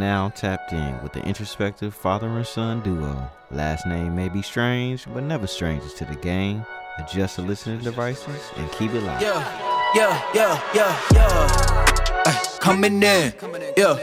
now 0.00 0.30
tapped 0.30 0.72
in 0.72 1.00
with 1.02 1.12
the 1.12 1.22
introspective 1.24 1.94
father 1.94 2.26
and 2.26 2.46
son 2.46 2.80
duo. 2.80 3.30
Last 3.50 3.86
name 3.86 4.16
may 4.16 4.30
be 4.30 4.40
strange, 4.40 5.04
but 5.12 5.22
never 5.22 5.46
strangers 5.46 5.92
to 5.94 6.06
the 6.06 6.16
game. 6.16 6.64
Adjust 6.98 7.36
the 7.36 7.42
listening 7.42 7.80
devices 7.80 8.50
and 8.56 8.72
keep 8.72 8.92
it 8.92 9.02
live. 9.02 9.20
Yeah, 9.20 9.92
yeah, 9.94 10.32
yeah, 10.34 10.62
yeah, 10.74 11.00
yeah. 11.12 12.22
Ay, 12.26 12.42
coming 12.60 12.94
in, 12.94 13.34
yeah. 13.76 13.94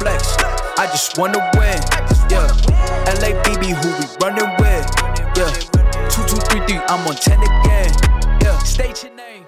Flex, 0.00 0.36
I 0.78 0.88
just 0.90 1.16
wanna 1.16 1.38
win, 1.54 1.78
yeah. 2.28 2.48
LABB, 3.06 3.70
who 3.70 3.88
we 3.98 4.04
running 4.20 4.50
with, 4.58 4.84
yeah. 5.38 5.52
Two, 6.10 6.26
two, 6.26 6.40
three, 6.48 6.66
three, 6.66 6.80
I'm 6.88 7.06
on 7.06 7.14
ten 7.14 7.38
again, 7.38 7.92
yeah. 8.42 8.58
State 8.58 9.04
your 9.04 9.14
name. 9.14 9.46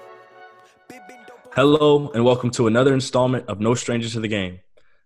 Hello, 1.55 2.09
and 2.11 2.23
welcome 2.23 2.51
to 2.51 2.67
another 2.67 2.93
installment 2.93 3.49
of 3.49 3.59
No 3.59 3.73
Strangers 3.73 4.13
to 4.13 4.21
the 4.21 4.29
Game. 4.29 4.59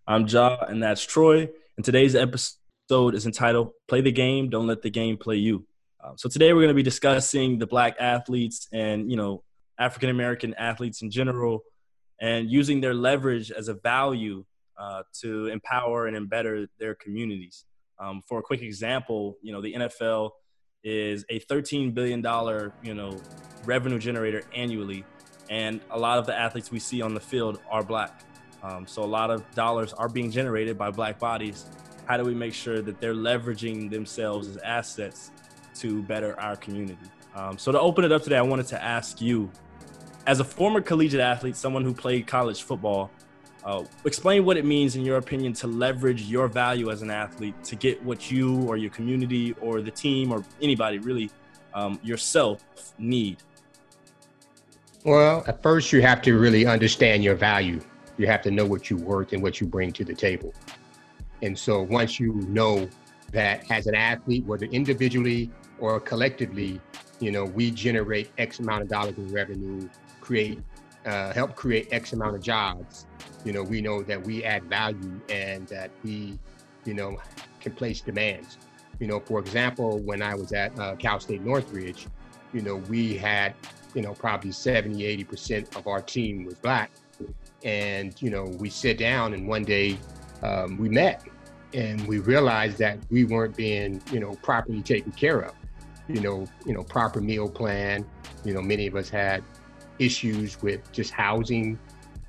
I'm 0.05 0.27
Ja, 0.27 0.57
and 0.67 0.83
that's 0.83 1.05
Troy. 1.05 1.49
And 1.77 1.85
today's 1.85 2.13
episode 2.13 3.15
is 3.15 3.25
entitled 3.25 3.71
Play 3.87 4.01
the 4.01 4.11
Game, 4.11 4.49
Don't 4.49 4.67
Let 4.67 4.81
the 4.81 4.89
Game 4.89 5.15
Play 5.17 5.37
You. 5.37 5.65
Um, 6.03 6.17
so 6.17 6.27
today 6.27 6.51
we're 6.51 6.59
going 6.59 6.67
to 6.67 6.73
be 6.73 6.83
discussing 6.83 7.57
the 7.57 7.67
black 7.67 7.95
athletes 7.99 8.67
and, 8.73 9.09
you 9.09 9.15
know, 9.15 9.43
African 9.79 10.09
American 10.09 10.53
athletes 10.55 11.01
in 11.01 11.09
general 11.09 11.63
and 12.19 12.51
using 12.51 12.81
their 12.81 12.93
leverage 12.93 13.49
as 13.49 13.69
a 13.69 13.75
value 13.75 14.43
uh, 14.77 15.03
to 15.21 15.47
empower 15.47 16.07
and 16.07 16.17
embetter 16.17 16.67
their 16.79 16.95
communities. 16.95 17.63
Um, 17.97 18.21
for 18.27 18.39
a 18.39 18.41
quick 18.41 18.61
example, 18.61 19.37
you 19.41 19.53
know, 19.53 19.61
the 19.61 19.73
NFL 19.73 20.31
is 20.83 21.23
a 21.29 21.39
$13 21.39 21.93
billion, 21.93 22.21
you 22.83 22.93
know, 22.93 23.21
revenue 23.63 23.99
generator 23.99 24.43
annually. 24.53 25.05
And 25.49 25.79
a 25.91 25.97
lot 25.97 26.19
of 26.19 26.25
the 26.25 26.37
athletes 26.37 26.71
we 26.71 26.79
see 26.79 27.01
on 27.01 27.13
the 27.13 27.21
field 27.21 27.61
are 27.69 27.83
black. 27.83 28.21
Um, 28.63 28.87
so 28.87 29.03
a 29.03 29.05
lot 29.05 29.29
of 29.29 29.49
dollars 29.53 29.93
are 29.93 30.07
being 30.07 30.31
generated 30.31 30.77
by 30.77 30.89
black 30.89 31.19
bodies. 31.19 31.65
How 32.05 32.17
do 32.17 32.23
we 32.23 32.33
make 32.33 32.53
sure 32.53 32.81
that 32.81 32.99
they're 32.99 33.13
leveraging 33.13 33.89
themselves 33.89 34.47
as 34.47 34.57
assets 34.57 35.31
to 35.75 36.01
better 36.03 36.39
our 36.39 36.55
community? 36.55 36.97
Um, 37.35 37.57
so 37.57 37.71
to 37.71 37.79
open 37.79 38.05
it 38.05 38.11
up 38.11 38.23
today, 38.23 38.37
I 38.37 38.41
wanted 38.41 38.67
to 38.67 38.81
ask 38.81 39.21
you, 39.21 39.51
as 40.25 40.39
a 40.39 40.43
former 40.43 40.79
collegiate 40.79 41.19
athlete, 41.19 41.57
someone 41.57 41.83
who 41.83 41.93
played 41.93 42.25
college 42.25 42.63
football, 42.63 43.11
uh, 43.65 43.83
explain 44.05 44.45
what 44.45 44.57
it 44.57 44.65
means, 44.65 44.95
in 44.95 45.03
your 45.03 45.17
opinion, 45.17 45.53
to 45.53 45.67
leverage 45.67 46.23
your 46.23 46.47
value 46.47 46.89
as 46.89 47.01
an 47.01 47.09
athlete 47.09 47.61
to 47.63 47.75
get 47.75 48.01
what 48.03 48.31
you 48.31 48.61
or 48.63 48.77
your 48.77 48.91
community 48.91 49.53
or 49.61 49.81
the 49.81 49.91
team 49.91 50.31
or 50.31 50.43
anybody 50.61 50.99
really 50.99 51.29
um, 51.73 51.99
yourself 52.03 52.63
need. 52.97 53.37
Well, 55.05 55.43
at 55.47 55.61
first, 55.61 55.91
you 55.91 56.01
have 56.01 56.21
to 56.21 56.37
really 56.37 56.65
understand 56.65 57.23
your 57.23 57.35
value 57.35 57.81
you 58.23 58.29
have 58.29 58.41
to 58.41 58.51
know 58.51 58.65
what 58.65 58.89
you 58.89 58.95
worth 58.95 59.33
and 59.33 59.43
what 59.43 59.59
you 59.59 59.67
bring 59.67 59.91
to 59.91 60.05
the 60.05 60.13
table. 60.13 60.53
And 61.41 61.59
so 61.59 61.81
once 61.81 62.21
you 62.21 62.35
know 62.47 62.87
that 63.33 63.69
as 63.69 63.85
an 63.85 63.95
athlete, 63.95 64.45
whether 64.45 64.65
individually 64.67 65.51
or 65.77 65.99
collectively, 65.99 66.79
you 67.19 67.31
know, 67.31 67.43
we 67.43 67.69
generate 67.69 68.31
X 68.37 68.59
amount 68.59 68.83
of 68.83 68.87
dollars 68.87 69.17
in 69.17 69.27
revenue, 69.27 69.89
create, 70.21 70.61
uh, 71.05 71.33
help 71.33 71.57
create 71.57 71.89
X 71.91 72.13
amount 72.13 72.35
of 72.35 72.41
jobs. 72.41 73.07
You 73.43 73.51
know, 73.51 73.61
we 73.61 73.81
know 73.81 74.01
that 74.03 74.23
we 74.23 74.45
add 74.45 74.63
value 74.63 75.19
and 75.27 75.67
that 75.67 75.91
we, 76.01 76.39
you 76.85 76.93
know, 76.93 77.17
can 77.59 77.73
place 77.73 77.99
demands. 77.99 78.57
You 79.01 79.07
know, 79.07 79.19
for 79.19 79.39
example, 79.39 79.99
when 79.99 80.21
I 80.21 80.33
was 80.33 80.53
at 80.53 80.79
uh, 80.79 80.95
Cal 80.95 81.19
State 81.19 81.41
Northridge, 81.41 82.07
you 82.53 82.61
know, 82.61 82.77
we 82.87 83.17
had, 83.17 83.53
you 83.93 84.01
know, 84.01 84.13
probably 84.13 84.53
70, 84.53 85.25
80% 85.25 85.75
of 85.75 85.87
our 85.87 86.01
team 86.01 86.45
was 86.45 86.53
black 86.55 86.89
and 87.63 88.21
you 88.21 88.29
know 88.29 88.45
we 88.59 88.69
sit 88.69 88.97
down 88.97 89.33
and 89.33 89.47
one 89.47 89.63
day 89.63 89.97
um, 90.41 90.77
we 90.77 90.89
met 90.89 91.23
and 91.73 92.05
we 92.07 92.19
realized 92.19 92.77
that 92.77 92.99
we 93.09 93.23
weren't 93.23 93.55
being 93.55 94.01
you 94.11 94.19
know 94.19 94.33
properly 94.41 94.81
taken 94.81 95.11
care 95.11 95.41
of. 95.41 95.53
You 96.07 96.21
know 96.21 96.47
you 96.65 96.73
know 96.73 96.83
proper 96.83 97.21
meal 97.21 97.49
plan. 97.49 98.05
You 98.43 98.53
know 98.53 98.61
many 98.61 98.87
of 98.87 98.95
us 98.95 99.09
had 99.09 99.43
issues 99.99 100.61
with 100.61 100.91
just 100.91 101.11
housing 101.11 101.79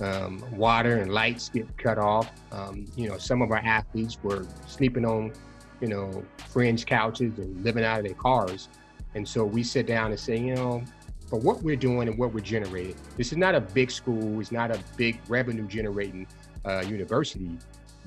um, 0.00 0.44
water 0.52 0.98
and 0.98 1.12
lights 1.12 1.48
get 1.48 1.76
cut 1.78 1.98
off. 1.98 2.30
Um, 2.52 2.86
you 2.96 3.08
know 3.08 3.18
some 3.18 3.42
of 3.42 3.50
our 3.50 3.58
athletes 3.58 4.18
were 4.22 4.46
sleeping 4.66 5.04
on 5.04 5.32
you 5.80 5.88
know 5.88 6.24
fringe 6.48 6.86
couches 6.86 7.38
and 7.38 7.62
living 7.64 7.84
out 7.84 7.98
of 7.98 8.06
their 8.06 8.14
cars. 8.14 8.68
And 9.16 9.26
so 9.26 9.44
we 9.44 9.62
sit 9.62 9.86
down 9.86 10.10
and 10.10 10.18
say 10.18 10.38
you 10.38 10.54
know 10.54 10.82
for 11.28 11.38
what 11.38 11.62
we're 11.62 11.76
doing 11.76 12.08
and 12.08 12.18
what 12.18 12.32
we're 12.32 12.40
generating. 12.40 12.96
This 13.16 13.32
is 13.32 13.38
not 13.38 13.54
a 13.54 13.60
big 13.60 13.90
school, 13.90 14.40
it's 14.40 14.52
not 14.52 14.70
a 14.70 14.78
big 14.96 15.20
revenue 15.28 15.66
generating 15.66 16.26
uh, 16.64 16.80
university, 16.80 17.58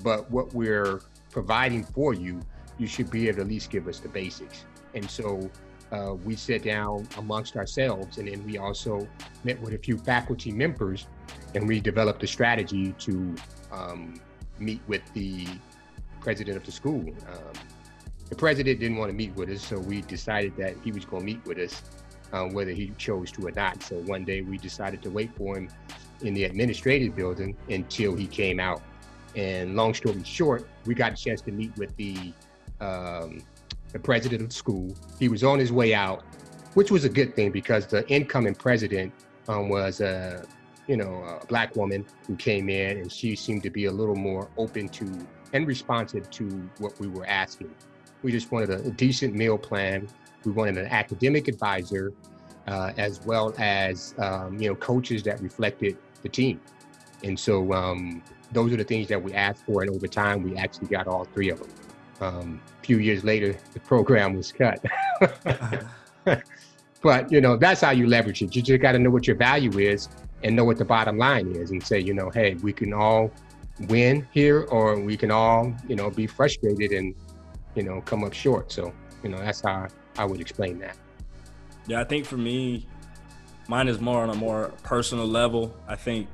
but 0.02 0.30
what 0.30 0.52
we're 0.54 1.00
providing 1.30 1.84
for 1.84 2.14
you, 2.14 2.40
you 2.78 2.86
should 2.86 3.10
be 3.10 3.28
able 3.28 3.36
to 3.36 3.42
at 3.42 3.48
least 3.48 3.70
give 3.70 3.88
us 3.88 4.00
the 4.00 4.08
basics. 4.08 4.64
And 4.94 5.08
so 5.08 5.50
uh, 5.92 6.14
we 6.24 6.36
sat 6.36 6.62
down 6.62 7.08
amongst 7.16 7.56
ourselves 7.56 8.18
and 8.18 8.28
then 8.28 8.44
we 8.44 8.58
also 8.58 9.06
met 9.44 9.60
with 9.60 9.74
a 9.74 9.78
few 9.78 9.96
faculty 9.98 10.52
members 10.52 11.06
and 11.54 11.66
we 11.66 11.80
developed 11.80 12.22
a 12.22 12.26
strategy 12.26 12.92
to 12.98 13.34
um, 13.72 14.20
meet 14.58 14.80
with 14.86 15.02
the 15.14 15.46
president 16.20 16.56
of 16.56 16.64
the 16.64 16.72
school. 16.72 17.04
Um, 17.28 17.52
the 18.28 18.36
president 18.36 18.80
didn't 18.80 18.98
want 18.98 19.10
to 19.10 19.16
meet 19.16 19.34
with 19.36 19.48
us, 19.48 19.62
so 19.62 19.78
we 19.78 20.02
decided 20.02 20.54
that 20.58 20.74
he 20.84 20.92
was 20.92 21.06
going 21.06 21.20
to 21.20 21.26
meet 21.26 21.44
with 21.46 21.58
us 21.58 21.82
um, 22.32 22.52
whether 22.52 22.72
he 22.72 22.92
chose 22.98 23.30
to 23.32 23.46
or 23.46 23.52
not. 23.52 23.82
So 23.82 23.96
one 24.00 24.24
day 24.24 24.42
we 24.42 24.58
decided 24.58 25.02
to 25.02 25.10
wait 25.10 25.34
for 25.36 25.56
him 25.56 25.68
in 26.22 26.34
the 26.34 26.44
administrative 26.44 27.14
building 27.14 27.56
until 27.68 28.14
he 28.14 28.26
came 28.26 28.60
out. 28.60 28.82
And 29.36 29.76
long 29.76 29.94
story 29.94 30.22
short, 30.24 30.66
we 30.84 30.94
got 30.94 31.12
a 31.12 31.16
chance 31.16 31.40
to 31.42 31.52
meet 31.52 31.76
with 31.76 31.94
the 31.96 32.32
um, 32.80 33.42
the 33.92 33.98
president 33.98 34.42
of 34.42 34.48
the 34.48 34.54
school. 34.54 34.94
He 35.18 35.28
was 35.28 35.42
on 35.42 35.58
his 35.58 35.72
way 35.72 35.94
out, 35.94 36.22
which 36.74 36.90
was 36.90 37.04
a 37.04 37.08
good 37.08 37.34
thing 37.34 37.50
because 37.50 37.86
the 37.86 38.08
incoming 38.08 38.54
president 38.54 39.12
um, 39.48 39.68
was 39.68 40.00
a 40.00 40.44
you 40.86 40.96
know 40.96 41.40
a 41.42 41.46
black 41.46 41.76
woman 41.76 42.04
who 42.26 42.36
came 42.36 42.68
in, 42.68 42.98
and 42.98 43.12
she 43.12 43.36
seemed 43.36 43.62
to 43.62 43.70
be 43.70 43.86
a 43.86 43.92
little 43.92 44.16
more 44.16 44.48
open 44.56 44.88
to 44.90 45.26
and 45.52 45.66
responsive 45.66 46.30
to 46.30 46.44
what 46.78 46.98
we 47.00 47.08
were 47.08 47.26
asking. 47.26 47.74
We 48.22 48.32
just 48.32 48.50
wanted 48.50 48.70
a, 48.70 48.86
a 48.86 48.90
decent 48.90 49.34
meal 49.34 49.56
plan 49.56 50.08
we 50.44 50.52
wanted 50.52 50.78
an 50.78 50.86
academic 50.86 51.48
advisor, 51.48 52.12
uh, 52.66 52.92
as 52.96 53.20
well 53.24 53.54
as 53.58 54.14
um, 54.18 54.58
you 54.58 54.68
know 54.68 54.74
coaches 54.74 55.22
that 55.24 55.40
reflected 55.40 55.96
the 56.22 56.28
team. 56.28 56.60
And 57.24 57.38
so 57.38 57.72
um, 57.72 58.22
those 58.52 58.72
are 58.72 58.76
the 58.76 58.84
things 58.84 59.08
that 59.08 59.22
we 59.22 59.32
asked 59.34 59.64
for, 59.64 59.82
and 59.82 59.90
over 59.90 60.06
time 60.06 60.42
we 60.42 60.56
actually 60.56 60.88
got 60.88 61.06
all 61.06 61.24
three 61.24 61.50
of 61.50 61.60
them. 61.60 61.70
Um, 62.20 62.60
a 62.80 62.84
few 62.84 62.98
years 62.98 63.24
later, 63.24 63.56
the 63.72 63.80
program 63.80 64.34
was 64.34 64.52
cut. 64.52 64.84
but 67.02 67.30
you 67.30 67.40
know 67.40 67.56
that's 67.56 67.80
how 67.80 67.90
you 67.90 68.06
leverage 68.06 68.42
it. 68.42 68.54
You 68.54 68.62
just 68.62 68.82
got 68.82 68.92
to 68.92 68.98
know 68.98 69.10
what 69.10 69.26
your 69.26 69.36
value 69.36 69.78
is 69.78 70.08
and 70.42 70.54
know 70.54 70.64
what 70.64 70.78
the 70.78 70.84
bottom 70.84 71.18
line 71.18 71.52
is, 71.52 71.70
and 71.70 71.82
say, 71.82 71.98
you 71.98 72.14
know, 72.14 72.30
hey, 72.30 72.54
we 72.62 72.72
can 72.72 72.92
all 72.92 73.30
win 73.88 74.26
here, 74.32 74.62
or 74.70 74.98
we 75.00 75.16
can 75.16 75.30
all, 75.30 75.72
you 75.88 75.96
know, 75.96 76.10
be 76.10 76.26
frustrated 76.26 76.92
and 76.92 77.14
you 77.74 77.82
know 77.82 78.00
come 78.02 78.24
up 78.24 78.32
short. 78.32 78.72
So 78.72 78.92
you 79.22 79.30
know 79.30 79.38
that's 79.38 79.60
how 79.60 79.88
I 80.18 80.24
would 80.24 80.40
explain 80.40 80.80
that. 80.80 80.96
Yeah, 81.86 82.00
I 82.00 82.04
think 82.04 82.26
for 82.26 82.36
me, 82.36 82.86
mine 83.68 83.88
is 83.88 84.00
more 84.00 84.22
on 84.22 84.30
a 84.30 84.34
more 84.34 84.72
personal 84.82 85.26
level. 85.26 85.74
I 85.86 85.96
think, 85.96 86.28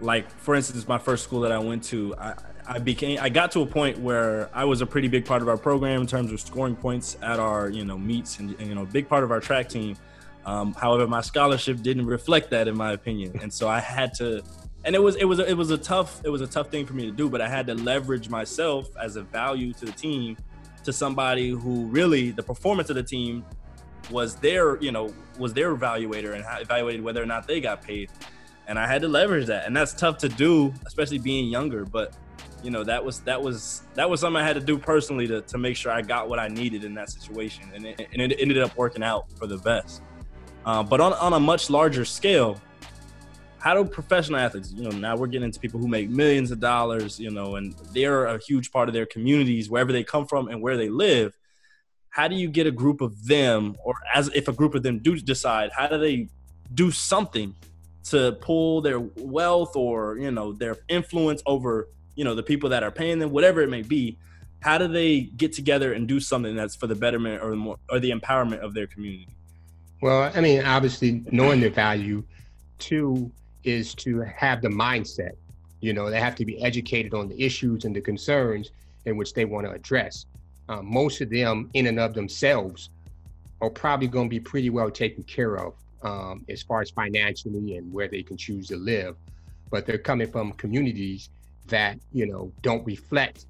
like 0.00 0.30
for 0.30 0.54
instance, 0.54 0.86
my 0.86 0.98
first 0.98 1.24
school 1.24 1.40
that 1.40 1.52
I 1.52 1.58
went 1.58 1.82
to, 1.84 2.14
I, 2.16 2.34
I 2.68 2.78
became 2.78 3.18
I 3.20 3.28
got 3.28 3.50
to 3.52 3.62
a 3.62 3.66
point 3.66 3.98
where 3.98 4.50
I 4.52 4.64
was 4.64 4.82
a 4.82 4.86
pretty 4.86 5.08
big 5.08 5.24
part 5.24 5.40
of 5.40 5.48
our 5.48 5.56
program 5.56 6.02
in 6.02 6.06
terms 6.06 6.30
of 6.32 6.40
scoring 6.40 6.76
points 6.76 7.16
at 7.22 7.38
our 7.38 7.70
you 7.70 7.84
know 7.84 7.96
meets 7.96 8.38
and, 8.38 8.50
and 8.60 8.68
you 8.68 8.74
know 8.74 8.84
big 8.84 9.08
part 9.08 9.24
of 9.24 9.30
our 9.30 9.40
track 9.40 9.68
team. 9.68 9.96
Um, 10.44 10.74
however, 10.74 11.08
my 11.08 11.22
scholarship 11.22 11.82
didn't 11.82 12.06
reflect 12.06 12.50
that 12.50 12.68
in 12.68 12.76
my 12.76 12.92
opinion, 12.92 13.38
and 13.42 13.52
so 13.52 13.68
I 13.68 13.80
had 13.80 14.14
to. 14.14 14.42
And 14.84 14.94
it 14.94 15.00
was 15.00 15.16
it 15.16 15.24
was 15.24 15.40
it 15.40 15.56
was 15.56 15.70
a 15.70 15.78
tough 15.78 16.20
it 16.24 16.28
was 16.28 16.40
a 16.40 16.46
tough 16.46 16.70
thing 16.70 16.86
for 16.86 16.92
me 16.92 17.06
to 17.06 17.10
do, 17.10 17.28
but 17.28 17.40
I 17.40 17.48
had 17.48 17.66
to 17.66 17.74
leverage 17.74 18.28
myself 18.28 18.88
as 18.96 19.16
a 19.16 19.22
value 19.22 19.72
to 19.72 19.86
the 19.86 19.92
team 19.92 20.36
to 20.86 20.92
somebody 20.92 21.50
who 21.50 21.86
really 21.86 22.30
the 22.30 22.42
performance 22.42 22.90
of 22.90 22.96
the 22.96 23.02
team 23.02 23.44
was 24.10 24.36
their, 24.36 24.80
you 24.80 24.92
know, 24.92 25.12
was 25.38 25.52
their 25.52 25.76
evaluator 25.76 26.34
and 26.34 26.44
evaluated 26.60 27.02
whether 27.02 27.22
or 27.22 27.26
not 27.26 27.46
they 27.46 27.60
got 27.60 27.82
paid. 27.82 28.10
And 28.68 28.78
I 28.78 28.86
had 28.86 29.02
to 29.02 29.08
leverage 29.08 29.46
that. 29.46 29.66
And 29.66 29.76
that's 29.76 29.92
tough 29.92 30.18
to 30.18 30.28
do, 30.28 30.72
especially 30.86 31.18
being 31.18 31.48
younger. 31.48 31.84
But 31.84 32.14
you 32.62 32.70
know, 32.70 32.82
that 32.84 33.04
was 33.04 33.20
that 33.20 33.40
was 33.40 33.82
that 33.94 34.08
was 34.08 34.20
something 34.20 34.42
I 34.42 34.46
had 34.46 34.54
to 34.54 34.64
do 34.64 34.78
personally 34.78 35.26
to, 35.28 35.40
to 35.42 35.58
make 35.58 35.76
sure 35.76 35.92
I 35.92 36.02
got 36.02 36.28
what 36.28 36.38
I 36.38 36.48
needed 36.48 36.84
in 36.84 36.94
that 36.94 37.10
situation. 37.10 37.70
And 37.74 37.86
it, 37.86 38.08
and 38.12 38.22
it 38.22 38.40
ended 38.40 38.58
up 38.58 38.76
working 38.76 39.02
out 39.02 39.30
for 39.32 39.46
the 39.46 39.58
best. 39.58 40.02
Uh, 40.64 40.82
but 40.82 41.00
on, 41.00 41.12
on 41.14 41.32
a 41.34 41.40
much 41.40 41.70
larger 41.70 42.04
scale, 42.04 42.60
how 43.66 43.74
do 43.74 43.84
professional 43.84 44.38
athletes, 44.38 44.72
you 44.72 44.88
know, 44.88 44.96
now 44.96 45.16
we're 45.16 45.26
getting 45.26 45.46
into 45.46 45.58
people 45.58 45.80
who 45.80 45.88
make 45.88 46.08
millions 46.08 46.52
of 46.52 46.60
dollars, 46.60 47.18
you 47.18 47.32
know, 47.32 47.56
and 47.56 47.74
they're 47.92 48.26
a 48.26 48.38
huge 48.38 48.70
part 48.70 48.88
of 48.88 48.94
their 48.94 49.06
communities, 49.06 49.68
wherever 49.68 49.90
they 49.90 50.04
come 50.04 50.24
from 50.24 50.46
and 50.46 50.62
where 50.62 50.76
they 50.76 50.88
live. 50.88 51.36
How 52.10 52.28
do 52.28 52.36
you 52.36 52.48
get 52.48 52.68
a 52.68 52.70
group 52.70 53.00
of 53.00 53.26
them, 53.26 53.74
or 53.84 53.96
as 54.14 54.30
if 54.36 54.46
a 54.46 54.52
group 54.52 54.76
of 54.76 54.84
them 54.84 55.00
do 55.00 55.18
decide, 55.18 55.70
how 55.76 55.88
do 55.88 55.98
they 55.98 56.28
do 56.74 56.92
something 56.92 57.56
to 58.04 58.38
pull 58.40 58.82
their 58.82 59.00
wealth 59.00 59.74
or, 59.74 60.16
you 60.16 60.30
know, 60.30 60.52
their 60.52 60.76
influence 60.88 61.42
over 61.44 61.88
you 62.14 62.24
know 62.24 62.34
the 62.36 62.42
people 62.42 62.70
that 62.70 62.84
are 62.84 62.92
paying 62.92 63.18
them, 63.18 63.30
whatever 63.30 63.62
it 63.62 63.68
may 63.68 63.82
be. 63.82 64.16
How 64.60 64.78
do 64.78 64.88
they 64.88 65.22
get 65.22 65.52
together 65.52 65.92
and 65.92 66.08
do 66.08 66.18
something 66.18 66.56
that's 66.56 66.74
for 66.74 66.86
the 66.86 66.94
betterment 66.94 67.42
or 67.42 67.50
the 67.50 67.56
more 67.56 67.76
or 67.90 68.00
the 68.00 68.10
empowerment 68.10 68.60
of 68.60 68.74
their 68.74 68.86
community? 68.86 69.28
Well, 70.02 70.32
I 70.34 70.40
mean, 70.40 70.64
obviously 70.64 71.24
knowing 71.30 71.60
their 71.60 71.70
value. 71.70 72.24
Two 72.78 73.32
is 73.64 73.94
to 73.96 74.20
have 74.20 74.62
the 74.62 74.68
mindset. 74.68 75.32
You 75.80 75.92
know, 75.92 76.10
they 76.10 76.20
have 76.20 76.34
to 76.36 76.44
be 76.44 76.62
educated 76.62 77.14
on 77.14 77.28
the 77.28 77.40
issues 77.42 77.84
and 77.84 77.94
the 77.94 78.00
concerns 78.00 78.70
in 79.04 79.16
which 79.16 79.34
they 79.34 79.44
want 79.44 79.66
to 79.66 79.72
address. 79.72 80.26
Um, 80.68 80.92
most 80.92 81.20
of 81.20 81.30
them, 81.30 81.70
in 81.74 81.86
and 81.86 82.00
of 82.00 82.14
themselves, 82.14 82.90
are 83.60 83.70
probably 83.70 84.08
going 84.08 84.26
to 84.26 84.30
be 84.30 84.40
pretty 84.40 84.70
well 84.70 84.90
taken 84.90 85.22
care 85.22 85.56
of 85.56 85.74
um, 86.02 86.44
as 86.48 86.62
far 86.62 86.80
as 86.82 86.90
financially 86.90 87.76
and 87.76 87.92
where 87.92 88.08
they 88.08 88.22
can 88.22 88.36
choose 88.36 88.68
to 88.68 88.76
live. 88.76 89.16
But 89.70 89.86
they're 89.86 89.98
coming 89.98 90.30
from 90.30 90.52
communities 90.52 91.30
that, 91.68 91.98
you 92.12 92.26
know, 92.26 92.52
don't 92.62 92.84
reflect 92.86 93.46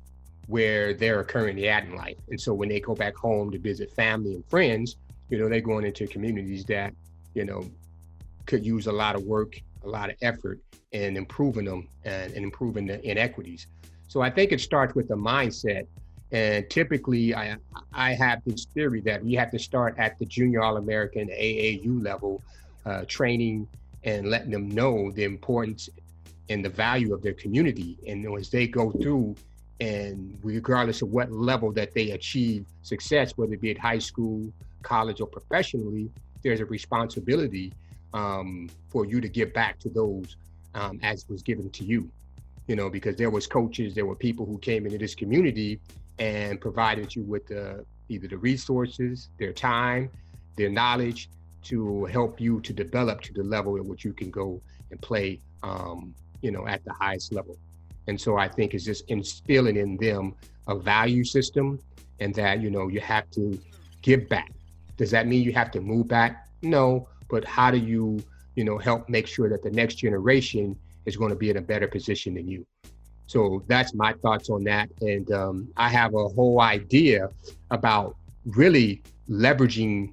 where 0.46 0.94
they're 0.94 1.24
currently 1.24 1.68
at 1.68 1.84
in 1.84 1.96
life. 1.96 2.16
And 2.28 2.40
so 2.40 2.54
when 2.54 2.68
they 2.68 2.80
go 2.80 2.94
back 2.94 3.16
home 3.16 3.50
to 3.50 3.58
visit 3.58 3.90
family 3.90 4.34
and 4.34 4.44
friends, 4.46 4.96
you 5.28 5.38
know, 5.38 5.48
they're 5.48 5.60
going 5.60 5.84
into 5.84 6.06
communities 6.06 6.64
that, 6.66 6.94
you 7.34 7.44
know, 7.44 7.68
could 8.46 8.64
use 8.64 8.86
a 8.86 8.92
lot 8.92 9.16
of 9.16 9.24
work, 9.24 9.60
a 9.86 9.90
lot 9.90 10.10
of 10.10 10.16
effort 10.22 10.60
in 10.92 11.16
improving 11.16 11.64
them 11.64 11.88
and, 12.04 12.32
and 12.32 12.44
improving 12.44 12.86
the 12.86 13.04
inequities. 13.08 13.66
So 14.08 14.20
I 14.20 14.30
think 14.30 14.52
it 14.52 14.60
starts 14.60 14.94
with 14.94 15.08
the 15.08 15.16
mindset 15.16 15.86
and 16.32 16.68
typically, 16.68 17.34
I 17.34 17.56
I 17.92 18.14
have 18.14 18.42
this 18.44 18.64
theory 18.66 19.00
that 19.02 19.24
we 19.24 19.34
have 19.34 19.50
to 19.52 19.58
start 19.58 19.94
at 19.98 20.18
the 20.18 20.26
junior 20.26 20.60
All 20.60 20.76
American 20.76 21.28
AAU 21.28 22.02
level, 22.02 22.42
uh, 22.84 23.04
training 23.06 23.68
and 24.02 24.28
letting 24.28 24.50
them 24.50 24.68
know 24.68 25.10
the 25.12 25.24
importance 25.24 25.88
and 26.48 26.64
the 26.64 26.68
value 26.68 27.14
of 27.14 27.22
their 27.22 27.34
community. 27.34 27.98
And 28.06 28.26
as 28.38 28.50
they 28.50 28.66
go 28.66 28.90
through, 28.92 29.36
and 29.80 30.38
regardless 30.42 31.02
of 31.02 31.10
what 31.10 31.30
level 31.30 31.72
that 31.72 31.92
they 31.94 32.10
achieve 32.10 32.66
success, 32.82 33.32
whether 33.36 33.54
it 33.54 33.60
be 33.60 33.70
at 33.70 33.78
high 33.78 33.98
school, 33.98 34.52
college, 34.82 35.20
or 35.20 35.26
professionally, 35.26 36.10
there's 36.42 36.60
a 36.60 36.66
responsibility 36.66 37.72
um, 38.16 38.68
for 38.88 39.04
you 39.04 39.20
to 39.20 39.28
give 39.28 39.52
back 39.52 39.78
to 39.80 39.88
those 39.90 40.36
um, 40.74 40.98
as 41.02 41.28
was 41.28 41.42
given 41.42 41.68
to 41.70 41.84
you. 41.84 42.10
You 42.66 42.74
know, 42.74 42.88
because 42.90 43.16
there 43.16 43.30
was 43.30 43.46
coaches, 43.46 43.94
there 43.94 44.06
were 44.06 44.16
people 44.16 44.44
who 44.44 44.58
came 44.58 44.86
into 44.86 44.98
this 44.98 45.14
community 45.14 45.78
and 46.18 46.60
provided 46.60 47.14
you 47.14 47.22
with 47.22 47.46
the, 47.46 47.84
either 48.08 48.26
the 48.26 48.38
resources, 48.38 49.28
their 49.38 49.52
time, 49.52 50.10
their 50.56 50.70
knowledge 50.70 51.28
to 51.64 52.04
help 52.06 52.40
you 52.40 52.60
to 52.62 52.72
develop 52.72 53.20
to 53.20 53.32
the 53.32 53.42
level 53.42 53.76
at 53.76 53.84
which 53.84 54.04
you 54.04 54.12
can 54.12 54.30
go 54.30 54.60
and 54.90 55.00
play, 55.02 55.38
um, 55.62 56.14
you 56.40 56.50
know, 56.50 56.66
at 56.66 56.84
the 56.84 56.92
highest 56.92 57.32
level. 57.32 57.56
And 58.08 58.20
so 58.20 58.36
I 58.36 58.48
think 58.48 58.74
it's 58.74 58.84
just 58.84 59.04
instilling 59.08 59.76
in 59.76 59.96
them 59.96 60.34
a 60.68 60.76
value 60.76 61.24
system 61.24 61.78
and 62.20 62.34
that, 62.34 62.60
you 62.62 62.70
know, 62.70 62.88
you 62.88 63.00
have 63.00 63.30
to 63.32 63.58
give 64.02 64.28
back. 64.28 64.50
Does 64.96 65.10
that 65.10 65.26
mean 65.26 65.42
you 65.42 65.52
have 65.52 65.70
to 65.72 65.80
move 65.80 66.08
back? 66.08 66.48
No, 66.62 67.08
but 67.28 67.44
how 67.44 67.70
do 67.70 67.78
you, 67.78 68.22
you 68.54 68.64
know, 68.64 68.78
help 68.78 69.08
make 69.08 69.26
sure 69.26 69.48
that 69.48 69.62
the 69.62 69.70
next 69.70 69.96
generation 69.96 70.76
is 71.04 71.16
going 71.16 71.30
to 71.30 71.36
be 71.36 71.50
in 71.50 71.56
a 71.56 71.60
better 71.62 71.88
position 71.88 72.34
than 72.34 72.48
you? 72.48 72.66
So 73.26 73.62
that's 73.66 73.94
my 73.94 74.12
thoughts 74.14 74.50
on 74.50 74.64
that. 74.64 74.88
And 75.00 75.30
um, 75.32 75.68
I 75.76 75.88
have 75.88 76.14
a 76.14 76.28
whole 76.28 76.60
idea 76.60 77.28
about 77.70 78.16
really 78.44 79.02
leveraging 79.28 80.12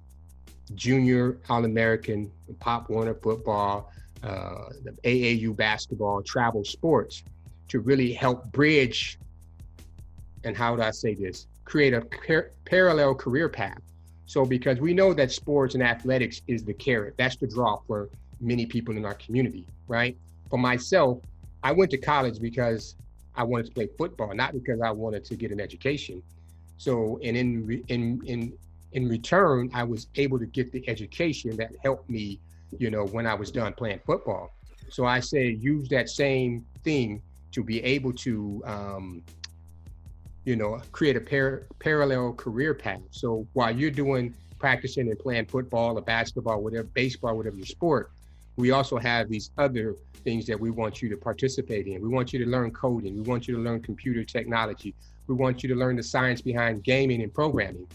junior 0.73 1.37
All 1.49 1.65
American, 1.65 2.31
Pop 2.59 2.89
Warner 2.89 3.13
football, 3.13 3.91
uh, 4.23 4.69
AAU 5.03 5.55
basketball, 5.55 6.23
travel 6.23 6.63
sports 6.63 7.23
to 7.67 7.79
really 7.79 8.13
help 8.13 8.51
bridge 8.51 9.19
and 10.43 10.55
how 10.55 10.75
do 10.75 10.81
I 10.81 10.91
say 10.91 11.13
this? 11.13 11.47
Create 11.65 11.93
a 11.93 12.01
par- 12.01 12.51
parallel 12.65 13.15
career 13.15 13.49
path. 13.49 13.81
So, 14.33 14.43
because 14.45 14.79
we 14.79 14.95
know 14.95 15.13
that 15.13 15.31
sports 15.31 15.75
and 15.75 15.83
athletics 15.83 16.41
is 16.47 16.63
the 16.63 16.73
carrot, 16.73 17.13
that's 17.19 17.35
the 17.35 17.45
draw 17.45 17.77
for 17.85 18.09
many 18.41 18.65
people 18.65 18.97
in 18.97 19.05
our 19.05 19.13
community, 19.13 19.67
right? 19.87 20.17
For 20.49 20.57
myself, 20.57 21.19
I 21.61 21.71
went 21.71 21.91
to 21.91 21.99
college 21.99 22.39
because 22.41 22.95
I 23.35 23.43
wanted 23.43 23.67
to 23.67 23.73
play 23.73 23.89
football, 23.95 24.33
not 24.33 24.53
because 24.53 24.81
I 24.81 24.89
wanted 24.89 25.23
to 25.25 25.35
get 25.35 25.51
an 25.51 25.59
education. 25.59 26.23
So, 26.77 27.19
and 27.23 27.37
in 27.37 27.83
in 27.89 28.21
in 28.25 28.53
in 28.93 29.07
return, 29.07 29.69
I 29.71 29.83
was 29.83 30.07
able 30.15 30.39
to 30.39 30.47
get 30.47 30.71
the 30.71 30.83
education 30.89 31.55
that 31.57 31.69
helped 31.83 32.09
me, 32.09 32.39
you 32.79 32.89
know, 32.89 33.05
when 33.05 33.27
I 33.27 33.35
was 33.35 33.51
done 33.51 33.73
playing 33.73 33.99
football. 34.03 34.49
So 34.89 35.05
I 35.05 35.19
say 35.19 35.49
use 35.49 35.89
that 35.89 36.09
same 36.09 36.65
thing 36.83 37.21
to 37.51 37.63
be 37.63 37.83
able 37.83 38.13
to, 38.13 38.63
um, 38.65 39.21
you 40.45 40.55
know, 40.55 40.81
create 40.91 41.15
a 41.15 41.21
par- 41.21 41.63
parallel 41.79 42.33
career 42.33 42.73
path. 42.73 43.01
So 43.11 43.47
while 43.53 43.75
you're 43.75 43.91
doing 43.91 44.33
practicing 44.59 45.09
and 45.09 45.19
playing 45.19 45.45
football 45.45 45.97
or 45.97 46.01
basketball, 46.01 46.61
whatever, 46.61 46.83
baseball, 46.93 47.35
whatever 47.37 47.55
your 47.55 47.65
sport, 47.65 48.11
we 48.55 48.71
also 48.71 48.97
have 48.97 49.29
these 49.29 49.51
other 49.57 49.95
things 50.23 50.45
that 50.45 50.59
we 50.59 50.69
want 50.69 51.01
you 51.01 51.09
to 51.09 51.17
participate 51.17 51.87
in. 51.87 52.01
We 52.01 52.07
want 52.07 52.33
you 52.33 52.39
to 52.43 52.49
learn 52.49 52.71
coding. 52.71 53.15
We 53.15 53.21
want 53.21 53.47
you 53.47 53.55
to 53.55 53.61
learn 53.61 53.81
computer 53.81 54.23
technology. 54.23 54.93
We 55.27 55.35
want 55.35 55.63
you 55.63 55.69
to 55.69 55.75
learn 55.75 55.95
the 55.95 56.03
science 56.03 56.41
behind 56.41 56.83
gaming 56.83 57.21
and 57.21 57.33
programming. 57.33 57.87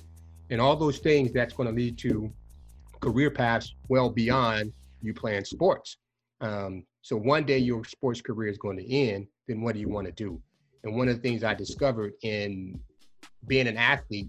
And 0.50 0.60
all 0.60 0.76
those 0.76 0.98
things 0.98 1.32
that's 1.32 1.54
going 1.54 1.68
to 1.68 1.74
lead 1.74 1.98
to 1.98 2.30
career 3.00 3.30
paths 3.30 3.74
well 3.88 4.10
beyond 4.10 4.72
you 5.02 5.14
playing 5.14 5.44
sports. 5.44 5.98
Um, 6.40 6.84
so 7.02 7.16
one 7.16 7.44
day 7.44 7.58
your 7.58 7.84
sports 7.84 8.20
career 8.20 8.48
is 8.48 8.58
going 8.58 8.78
to 8.78 8.92
end, 8.92 9.26
then 9.46 9.60
what 9.60 9.74
do 9.74 9.80
you 9.80 9.88
want 9.88 10.06
to 10.06 10.12
do? 10.12 10.40
And 10.84 10.96
one 10.96 11.08
of 11.08 11.16
the 11.16 11.22
things 11.22 11.44
I 11.44 11.54
discovered 11.54 12.12
in 12.22 12.80
being 13.46 13.66
an 13.66 13.76
athlete 13.76 14.28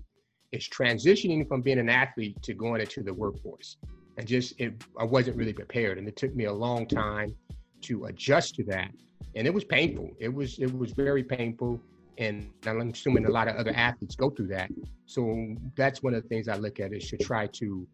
is 0.52 0.68
transitioning 0.68 1.48
from 1.48 1.62
being 1.62 1.80
an 1.80 1.90
athlete 1.90 2.42
to 2.44 2.54
going 2.54 2.82
into 2.82 3.04
the 3.04 3.14
workforce. 3.14 3.78
And 4.18 4.28
just 4.28 4.60
it, 4.60 4.74
I 5.00 5.04
wasn't 5.04 5.38
really 5.38 5.54
prepared, 5.54 5.98
and 5.98 6.08
it 6.08 6.16
took 6.16 6.36
me 6.36 6.46
a 6.46 6.54
long 6.54 6.88
time 6.88 7.36
to 7.82 8.06
adjust 8.06 8.56
to 8.56 8.64
that. 8.66 8.92
And 9.36 9.48
it 9.48 9.54
was 9.54 9.64
painful. 9.64 10.12
It 10.20 10.34
was 10.34 10.60
it 10.60 10.76
was 10.78 10.92
very 10.92 11.24
painful. 11.24 11.80
And 12.18 12.52
I'm 12.66 12.82
assuming 12.90 13.26
a 13.26 13.32
lot 13.32 13.48
of 13.48 13.56
other 13.56 13.72
athletes 13.74 14.16
go 14.16 14.30
through 14.30 14.48
that. 14.48 14.70
So 15.06 15.56
that's 15.78 16.04
one 16.04 16.14
of 16.14 16.22
the 16.22 16.28
things 16.28 16.50
I 16.50 16.58
look 16.58 16.82
at 16.82 16.92
is 16.92 17.08
to 17.12 17.18
try 17.18 17.48
to 17.48 17.88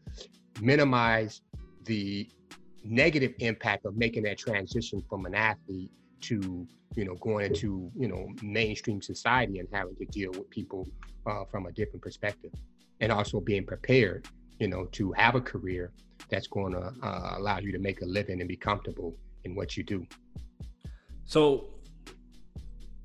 minimize 0.62 1.42
the 1.84 2.28
negative 2.84 3.34
impact 3.40 3.86
of 3.86 3.96
making 3.96 4.24
that 4.24 4.40
transition 4.40 5.04
from 5.08 5.28
an 5.28 5.36
athlete 5.36 5.92
to 6.28 6.68
you 6.96 7.06
know 7.06 7.16
going 7.16 7.46
into 7.46 7.92
you 7.98 8.08
know 8.08 8.28
mainstream 8.42 9.02
society 9.02 9.60
and 9.60 9.68
having 9.72 9.96
to 9.96 10.06
deal 10.06 10.32
with 10.32 10.50
people 10.50 10.88
uh, 11.28 11.44
from 11.52 11.66
a 11.66 11.72
different 11.72 12.02
perspective 12.02 12.52
and 13.02 13.12
also 13.12 13.40
being 13.40 13.66
prepared 13.66 14.28
you 14.60 14.68
know 14.68 14.86
to 14.92 15.12
have 15.14 15.36
a 15.36 15.42
career 15.42 15.92
that's 16.30 16.48
going 16.48 16.74
to 16.74 16.94
uh, 17.04 17.36
allow 17.38 17.60
you 17.60 17.72
to 17.72 17.80
make 17.80 18.02
a 18.02 18.06
living 18.06 18.40
and 18.40 18.48
be 18.48 18.56
comfortable 18.56 19.16
in 19.44 19.56
what 19.56 19.78
you 19.78 19.84
do. 19.84 20.06
So 21.26 21.66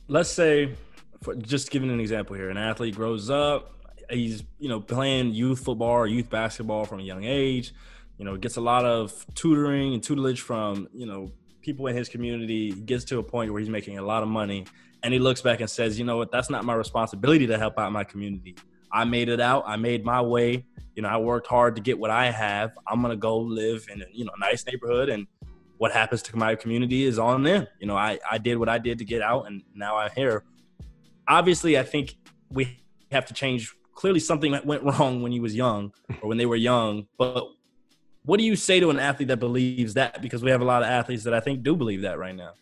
let's 0.09 0.31
say, 0.31 0.75
for 1.23 1.35
just 1.35 1.71
giving 1.71 1.91
an 1.91 2.00
example 2.00 2.37
here, 2.37 2.50
an 2.50 2.57
athlete 2.57 2.95
grows 2.95 3.31
up, 3.31 3.77
he's 4.09 4.43
you 4.59 4.69
know 4.69 4.81
playing 4.81 5.35
youth 5.35 5.65
football 5.65 5.91
or 5.91 6.07
youth 6.07 6.31
basketball 6.31 6.85
from 6.85 7.00
a 7.00 7.03
young 7.03 7.25
age, 7.25 7.73
you 8.19 8.25
know 8.25 8.37
gets 8.37 8.57
a 8.57 8.61
lot 8.61 8.85
of 8.85 9.27
tutoring 9.35 9.95
and 9.95 10.03
tutelage 10.03 10.41
from 10.41 10.89
you 10.93 11.07
know 11.07 11.31
people 11.61 11.87
in 11.87 11.97
his 11.97 12.09
community. 12.09 12.73
Gets 12.73 13.05
to 13.07 13.19
a 13.19 13.23
point 13.23 13.52
where 13.52 13.61
he's 13.61 13.69
making 13.69 13.99
a 13.99 14.02
lot 14.02 14.23
of 14.23 14.29
money, 14.29 14.67
and 15.02 15.12
he 15.12 15.19
looks 15.19 15.43
back 15.43 15.61
and 15.61 15.69
says, 15.71 15.99
you 15.99 16.05
know 16.05 16.17
what, 16.17 16.31
that's 16.31 16.50
not 16.50 16.64
my 16.64 16.75
responsibility 16.75 17.47
to 17.47 17.59
help 17.59 17.79
out 17.79 17.93
my 17.93 18.05
community. 18.05 18.57
I 18.93 19.05
made 19.05 19.29
it 19.29 19.40
out. 19.40 19.64
I 19.67 19.76
made 19.76 20.05
my 20.05 20.21
way. 20.21 20.64
You 20.97 21.02
know, 21.02 21.09
I 21.09 21.17
worked 21.17 21.47
hard 21.47 21.76
to 21.76 21.83
get 21.83 21.99
what 21.99 22.11
I 22.11 22.31
have. 22.31 22.73
I'm 22.87 23.00
gonna 23.00 23.17
go 23.17 23.38
live 23.38 23.87
in 23.93 24.02
a 24.02 24.07
you 24.12 24.25
know 24.25 24.33
nice 24.38 24.67
neighborhood 24.67 25.09
and 25.09 25.26
what 25.79 25.93
happens 25.93 26.21
to 26.21 26.37
my 26.37 26.55
community 26.55 27.05
is 27.05 27.19
on 27.19 27.43
them. 27.43 27.67
You 27.81 27.87
know, 27.87 27.97
I, 27.97 28.19
I 28.31 28.37
did 28.37 28.59
what 28.59 28.69
I 28.69 28.76
did 28.79 28.99
to 28.99 29.05
get 29.05 29.23
out 29.23 29.47
and 29.47 29.62
now 29.75 29.97
I'm 29.97 30.11
here. 30.14 30.45
Obviously, 31.26 31.79
I 31.79 31.85
think 31.85 32.17
we 32.50 32.83
have 33.11 33.25
to 33.26 33.35
change. 33.35 33.75
Clearly, 33.95 34.21
something 34.21 34.52
that 34.52 34.67
went 34.67 34.83
wrong 34.99 35.23
when 35.23 35.33
he 35.33 35.40
was 35.40 35.55
young 35.55 35.93
or 36.21 36.29
when 36.29 36.38
they 36.38 36.47
were 36.47 36.57
young. 36.57 37.07
But 37.17 37.49
what 38.25 38.39
do 38.39 38.45
you 38.45 38.57
say 38.57 38.81
to 38.81 38.91
an 38.91 38.99
athlete 38.99 39.29
that 39.29 39.39
believes 39.39 39.95
that? 39.95 40.21
Because 40.21 40.43
we 40.43 40.50
have 40.50 40.61
a 40.61 40.65
lot 40.65 40.83
of 40.83 40.89
athletes 40.89 41.25
that 41.25 41.35
I 41.35 41.41
think 41.41 41.62
do 41.62 41.75
believe 41.75 42.03
that 42.03 42.19
right 42.19 42.35
now. 42.35 42.53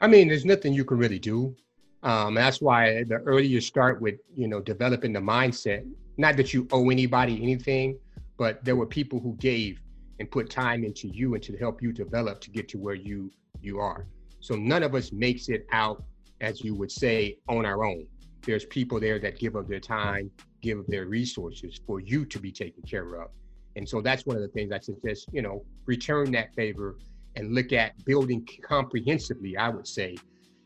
I 0.00 0.06
mean, 0.06 0.28
there's 0.28 0.44
nothing 0.44 0.72
you 0.72 0.84
can 0.84 0.98
really 0.98 1.18
do. 1.18 1.54
Um, 2.02 2.34
that's 2.34 2.60
why 2.60 3.04
the 3.04 3.16
earlier 3.16 3.46
you 3.46 3.60
start 3.60 4.00
with, 4.00 4.16
you 4.34 4.48
know, 4.48 4.60
developing 4.60 5.12
the 5.12 5.20
mindset, 5.20 5.86
not 6.18 6.36
that 6.36 6.52
you 6.52 6.68
owe 6.70 6.90
anybody 6.90 7.42
anything, 7.42 7.98
but 8.36 8.64
there 8.64 8.76
were 8.76 8.86
people 8.86 9.20
who 9.20 9.34
gave 9.36 9.80
and 10.20 10.30
put 10.30 10.50
time 10.50 10.84
into 10.84 11.08
you 11.08 11.34
and 11.34 11.42
to 11.42 11.56
help 11.56 11.82
you 11.82 11.92
develop 11.92 12.40
to 12.42 12.50
get 12.50 12.68
to 12.68 12.78
where 12.78 12.94
you 12.94 13.30
you 13.62 13.80
are. 13.80 14.06
So 14.40 14.54
none 14.54 14.82
of 14.82 14.94
us 14.94 15.10
makes 15.12 15.48
it 15.48 15.66
out, 15.72 16.04
as 16.40 16.62
you 16.62 16.74
would 16.74 16.92
say, 16.92 17.38
on 17.48 17.64
our 17.64 17.84
own. 17.84 18.06
There's 18.42 18.66
people 18.66 19.00
there 19.00 19.18
that 19.20 19.38
give 19.38 19.54
of 19.54 19.68
their 19.68 19.80
time, 19.80 20.30
give 20.60 20.78
of 20.78 20.86
their 20.86 21.06
resources 21.06 21.80
for 21.86 22.00
you 22.00 22.26
to 22.26 22.38
be 22.38 22.52
taken 22.52 22.82
care 22.82 23.14
of. 23.22 23.30
And 23.76 23.88
so 23.88 24.00
that's 24.00 24.24
one 24.26 24.36
of 24.36 24.42
the 24.42 24.48
things 24.48 24.72
I 24.72 24.78
suggest, 24.78 25.28
you 25.32 25.42
know, 25.42 25.64
return 25.86 26.30
that 26.32 26.54
favor 26.54 26.96
and 27.36 27.54
look 27.54 27.72
at 27.72 27.92
building 28.04 28.46
comprehensively, 28.62 29.56
I 29.56 29.68
would 29.68 29.86
say, 29.86 30.16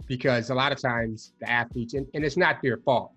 because 0.06 0.50
a 0.50 0.54
lot 0.54 0.72
of 0.72 0.80
times 0.80 1.32
the 1.40 1.50
athletes, 1.50 1.94
and, 1.94 2.06
and 2.14 2.24
it's 2.24 2.36
not 2.36 2.60
their 2.62 2.78
fault, 2.78 3.12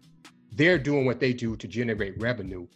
they're 0.53 0.77
doing 0.77 1.05
what 1.05 1.19
they 1.19 1.33
do 1.33 1.55
to 1.55 1.67
generate 1.67 2.21
revenue. 2.21 2.67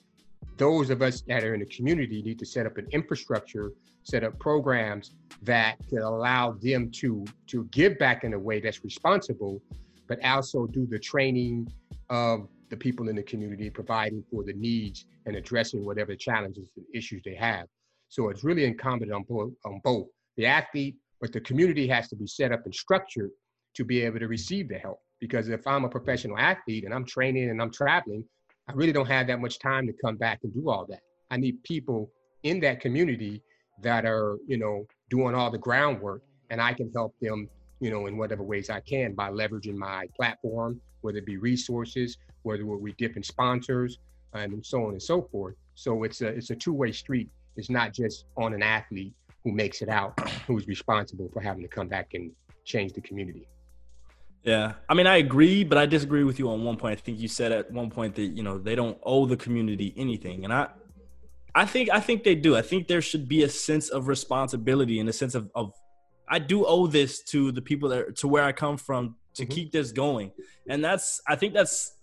Those 0.58 0.90
of 0.90 1.02
us 1.02 1.22
that 1.28 1.44
are 1.44 1.54
in 1.54 1.60
the 1.60 1.66
community 1.66 2.22
need 2.22 2.40
to 2.40 2.46
set 2.46 2.66
up 2.66 2.78
an 2.78 2.88
infrastructure, 2.92 3.72
set 4.04 4.24
up 4.24 4.38
programs 4.40 5.12
that 5.42 5.78
can 5.90 6.00
allow 6.00 6.54
them 6.62 6.90
to 6.92 7.26
to 7.48 7.66
give 7.72 7.98
back 7.98 8.24
in 8.24 8.34
a 8.34 8.40
way 8.40 8.60
that's 8.60 8.84
responsible, 8.84 9.62
but 10.08 10.24
also 10.24 10.68
do 10.68 10.86
the 10.86 11.00
training 11.00 11.68
of 12.10 12.48
the 12.70 12.78
people 12.78 13.10
in 13.10 13.16
the 13.16 13.24
community, 13.24 13.70
providing 13.70 14.24
for 14.32 14.44
the 14.44 14.54
needs 14.54 15.06
and 15.26 15.36
addressing 15.36 15.86
whatever 15.86 16.16
challenges 16.16 16.70
and 16.78 16.86
issues 16.94 17.22
they 17.26 17.36
have. 17.36 17.66
So 18.10 18.30
it's 18.30 18.44
really 18.44 18.66
incumbent 18.66 19.12
on 19.12 19.24
both, 19.28 19.52
on 19.66 19.82
both 19.84 20.08
the 20.38 20.46
athlete, 20.46 20.96
but 21.22 21.32
the 21.32 21.42
community 21.42 21.88
has 21.88 22.08
to 22.10 22.16
be 22.16 22.28
set 22.28 22.52
up 22.52 22.62
and 22.66 22.74
structured 22.74 23.32
to 23.76 23.84
be 23.84 24.02
able 24.02 24.20
to 24.20 24.28
receive 24.28 24.70
the 24.70 24.78
help. 24.78 25.00
Because 25.20 25.50
if 25.50 25.66
I'm 25.66 25.86
a 25.86 25.90
professional 25.90 26.38
athlete 26.38 26.86
and 26.86 26.94
I'm 26.94 27.06
training 27.06 27.50
and 27.50 27.62
I'm 27.62 27.72
traveling, 27.72 28.24
I 28.68 28.74
really 28.74 28.92
don't 28.92 29.08
have 29.08 29.28
that 29.28 29.40
much 29.40 29.60
time 29.60 29.88
to 29.88 29.94
come 30.04 30.18
back 30.18 30.40
and 30.44 30.54
do 30.54 30.70
all 30.70 30.86
that. 30.90 31.00
I 31.32 31.38
need 31.38 31.64
people 31.64 32.12
in 32.44 32.60
that 32.62 32.80
community 32.80 33.42
that 33.82 34.06
are, 34.06 34.38
you 34.48 34.58
know, 34.58 34.86
doing 35.10 35.36
all 35.36 35.52
the 35.52 35.58
groundwork 35.58 36.22
and 36.50 36.62
I 36.62 36.74
can 36.74 36.92
help 36.94 37.16
them, 37.22 37.50
you 37.80 37.90
know, 37.90 38.06
in 38.08 38.18
whatever 38.18 38.44
ways 38.44 38.70
I 38.70 38.82
can 38.82 39.14
by 39.14 39.30
leveraging 39.30 39.76
my 39.76 40.08
platform, 40.16 40.80
whether 41.02 41.18
it 41.18 41.26
be 41.26 41.38
resources, 41.38 42.18
whether 42.44 42.66
we 42.66 42.92
dip 42.92 42.98
different 42.98 43.26
sponsors, 43.26 44.00
and 44.44 44.66
so 44.66 44.86
on 44.86 44.92
and 44.92 45.02
so 45.02 45.22
forth. 45.22 45.56
So 45.76 46.04
it's 46.04 46.22
a 46.22 46.28
it's 46.28 46.50
a 46.50 46.56
two-way 46.56 46.92
street. 46.92 47.30
It's 47.56 47.70
not 47.70 47.94
just 47.94 48.26
on 48.38 48.54
an 48.54 48.62
athlete 48.62 49.14
who 49.44 49.52
makes 49.52 49.82
it 49.82 49.90
out, 49.90 50.20
who's 50.48 50.68
responsible 50.68 51.30
for 51.34 51.42
having 51.42 51.62
to 51.62 51.68
come 51.68 51.88
back 51.88 52.14
and 52.14 52.32
change 52.66 52.94
the 52.94 53.02
community. 53.02 53.48
Yeah, 54.44 54.74
I 54.88 54.94
mean, 54.94 55.08
I 55.08 55.18
agree, 55.18 55.64
but 55.64 55.78
I 55.78 55.88
disagree 55.88 56.24
with 56.24 56.38
you 56.38 56.50
on 56.52 56.64
one 56.64 56.78
point. 56.78 57.00
I 57.00 57.02
think 57.02 57.20
you 57.20 57.28
said 57.28 57.52
at 57.52 57.72
one 57.72 57.90
point 57.90 58.16
that 58.16 58.28
you 58.28 58.44
know 58.44 58.58
they 58.60 58.76
don't 58.76 58.98
owe 59.04 59.26
the 59.26 59.38
community 59.38 59.94
anything, 59.98 60.44
and 60.44 60.54
I, 60.54 60.68
I 61.56 61.66
think 61.66 61.90
I 61.90 62.00
think 62.00 62.24
they 62.24 62.36
do. 62.36 62.56
I 62.56 62.62
think 62.62 62.88
there 62.88 63.02
should 63.02 63.28
be 63.28 63.44
a 63.44 63.50
sense 63.50 63.90
of 63.90 64.08
responsibility 64.08 65.00
and 65.00 65.10
a 65.10 65.14
sense 65.14 65.34
of, 65.34 65.50
of 65.56 65.74
I 66.30 66.40
do 66.40 66.66
owe 66.66 66.86
this 66.86 67.24
to 67.24 67.52
the 67.52 67.62
people 67.62 67.90
that 67.90 68.18
to 68.18 68.28
where 68.28 68.44
I 68.44 68.52
come 68.52 68.78
from 68.78 69.16
to 69.34 69.44
mm-hmm. 69.44 69.52
keep 69.52 69.72
this 69.72 69.92
going, 69.92 70.32
and 70.70 70.84
that's 70.84 71.22
I 71.28 71.36
think 71.36 71.54
that's 71.56 71.96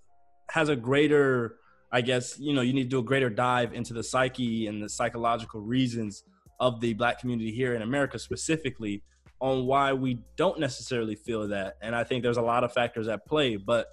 has 0.53 0.69
a 0.69 0.77
greater, 0.77 1.57
I 1.93 2.01
guess 2.01 2.39
you 2.39 2.55
know 2.55 2.63
you 2.63 2.73
need 2.73 2.85
to 2.85 2.89
do 2.89 2.99
a 2.99 3.03
greater 3.03 3.31
dive 3.31 3.75
into 3.75 3.93
the 3.93 4.03
psyche 4.03 4.67
and 4.67 4.83
the 4.83 4.89
psychological 4.89 5.61
reasons 5.61 6.25
of 6.59 6.81
the 6.81 6.95
Black 6.95 7.21
community 7.21 7.53
here 7.53 7.75
in 7.75 7.83
America 7.83 8.19
specifically 8.19 9.03
on 9.41 9.67
why 9.67 9.93
we 9.93 10.19
don't 10.37 10.61
necessarily 10.61 11.17
feel 11.17 11.49
that. 11.49 11.75
And 11.83 11.97
I 11.97 12.05
think 12.05 12.23
there's 12.23 12.37
a 12.37 12.43
lot 12.43 12.63
of 12.63 12.73
factors 12.73 13.09
at 13.09 13.27
play, 13.27 13.57
but 13.57 13.89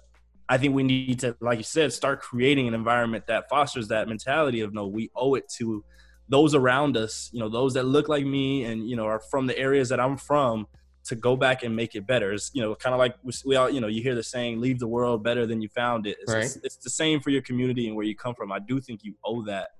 I 0.48 0.58
think 0.58 0.74
we 0.74 0.84
need 0.84 1.18
to, 1.20 1.36
like 1.40 1.58
you 1.58 1.64
said, 1.64 1.92
start 1.92 2.20
creating 2.20 2.68
an 2.68 2.74
environment 2.74 3.26
that 3.26 3.48
fosters 3.48 3.88
that 3.88 4.08
mentality 4.08 4.60
of 4.60 4.72
no, 4.72 4.86
we 4.86 5.10
owe 5.16 5.34
it 5.34 5.48
to 5.58 5.84
those 6.28 6.54
around 6.54 6.96
us, 6.96 7.28
you 7.32 7.40
know, 7.40 7.48
those 7.48 7.74
that 7.74 7.84
look 7.84 8.08
like 8.08 8.24
me 8.24 8.64
and, 8.64 8.88
you 8.88 8.94
know, 8.94 9.06
are 9.06 9.18
from 9.18 9.48
the 9.48 9.58
areas 9.58 9.88
that 9.88 9.98
I'm 9.98 10.16
from 10.16 10.68
to 11.04 11.14
go 11.14 11.36
back 11.36 11.62
and 11.62 11.74
make 11.74 11.94
it 11.94 12.06
better. 12.06 12.32
It's, 12.32 12.50
you 12.54 12.62
know, 12.62 12.74
kind 12.74 12.94
of 12.94 12.98
like 12.98 13.14
we 13.44 13.56
all, 13.56 13.70
you 13.70 13.80
know, 13.80 13.88
you 13.88 14.02
hear 14.02 14.14
the 14.14 14.22
saying, 14.22 14.60
leave 14.60 14.78
the 14.78 14.86
world 14.86 15.24
better 15.24 15.46
than 15.46 15.60
you 15.62 15.68
found 15.68 16.06
it. 16.06 16.18
It's, 16.20 16.32
right. 16.32 16.44
it's, 16.44 16.56
it's 16.56 16.76
the 16.76 16.90
same 16.90 17.20
for 17.20 17.30
your 17.30 17.42
community 17.42 17.86
and 17.86 17.96
where 17.96 18.06
you 18.06 18.14
come 18.14 18.34
from. 18.34 18.52
I 18.52 18.58
do 18.58 18.80
think 18.80 19.02
you 19.02 19.14
owe 19.24 19.42
that 19.44 19.70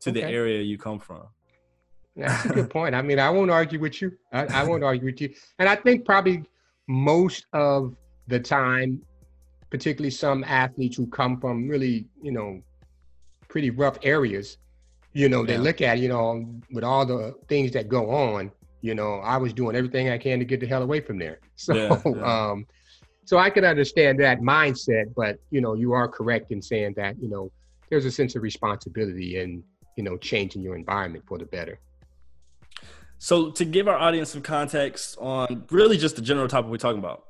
to 0.00 0.10
okay. 0.10 0.20
the 0.20 0.26
area 0.26 0.60
you 0.62 0.78
come 0.78 0.98
from. 0.98 1.22
That's 2.16 2.44
a 2.46 2.48
good 2.48 2.70
point. 2.70 2.94
I 2.94 3.02
mean, 3.02 3.18
I 3.18 3.30
won't 3.30 3.50
argue 3.50 3.78
with 3.78 4.02
you. 4.02 4.12
I, 4.32 4.46
I 4.46 4.64
won't 4.64 4.82
argue 4.82 5.06
with 5.06 5.20
you. 5.20 5.32
And 5.58 5.68
I 5.68 5.76
think 5.76 6.04
probably 6.04 6.44
most 6.88 7.46
of 7.52 7.94
the 8.26 8.40
time, 8.40 9.00
particularly 9.70 10.10
some 10.10 10.42
athletes 10.44 10.96
who 10.96 11.06
come 11.06 11.40
from 11.40 11.68
really, 11.68 12.06
you 12.20 12.32
know, 12.32 12.60
pretty 13.48 13.70
rough 13.70 13.98
areas, 14.02 14.58
you 15.12 15.28
know, 15.28 15.46
they 15.46 15.58
look 15.58 15.80
at, 15.80 15.98
you 15.98 16.08
know, 16.08 16.44
with 16.72 16.84
all 16.84 17.06
the 17.06 17.34
things 17.48 17.72
that 17.72 17.88
go 17.88 18.10
on, 18.10 18.50
you 18.80 18.94
know, 18.94 19.16
I 19.16 19.36
was 19.36 19.52
doing 19.52 19.76
everything 19.76 20.08
I 20.08 20.18
can 20.18 20.38
to 20.38 20.44
get 20.44 20.60
the 20.60 20.66
hell 20.66 20.82
away 20.82 21.00
from 21.00 21.18
there. 21.18 21.40
So, 21.56 21.74
yeah, 21.74 22.00
yeah. 22.06 22.50
um, 22.50 22.66
so 23.24 23.36
I 23.36 23.50
can 23.50 23.64
understand 23.64 24.20
that 24.20 24.40
mindset, 24.40 25.12
but 25.16 25.38
you 25.50 25.60
know, 25.60 25.74
you 25.74 25.92
are 25.92 26.06
correct 26.06 26.52
in 26.52 26.62
saying 26.62 26.94
that, 26.96 27.20
you 27.20 27.28
know, 27.28 27.50
there's 27.90 28.04
a 28.04 28.12
sense 28.12 28.36
of 28.36 28.42
responsibility 28.42 29.40
and, 29.40 29.64
you 29.96 30.04
know, 30.04 30.16
changing 30.16 30.62
your 30.62 30.76
environment 30.76 31.24
for 31.26 31.36
the 31.36 31.46
better. 31.46 31.80
So, 33.18 33.50
to 33.50 33.64
give 33.64 33.88
our 33.88 33.98
audience 33.98 34.30
some 34.30 34.42
context 34.42 35.18
on 35.20 35.64
really 35.70 35.98
just 35.98 36.14
the 36.14 36.22
general 36.22 36.46
topic 36.46 36.70
we're 36.70 36.76
talking 36.76 37.00
about, 37.00 37.24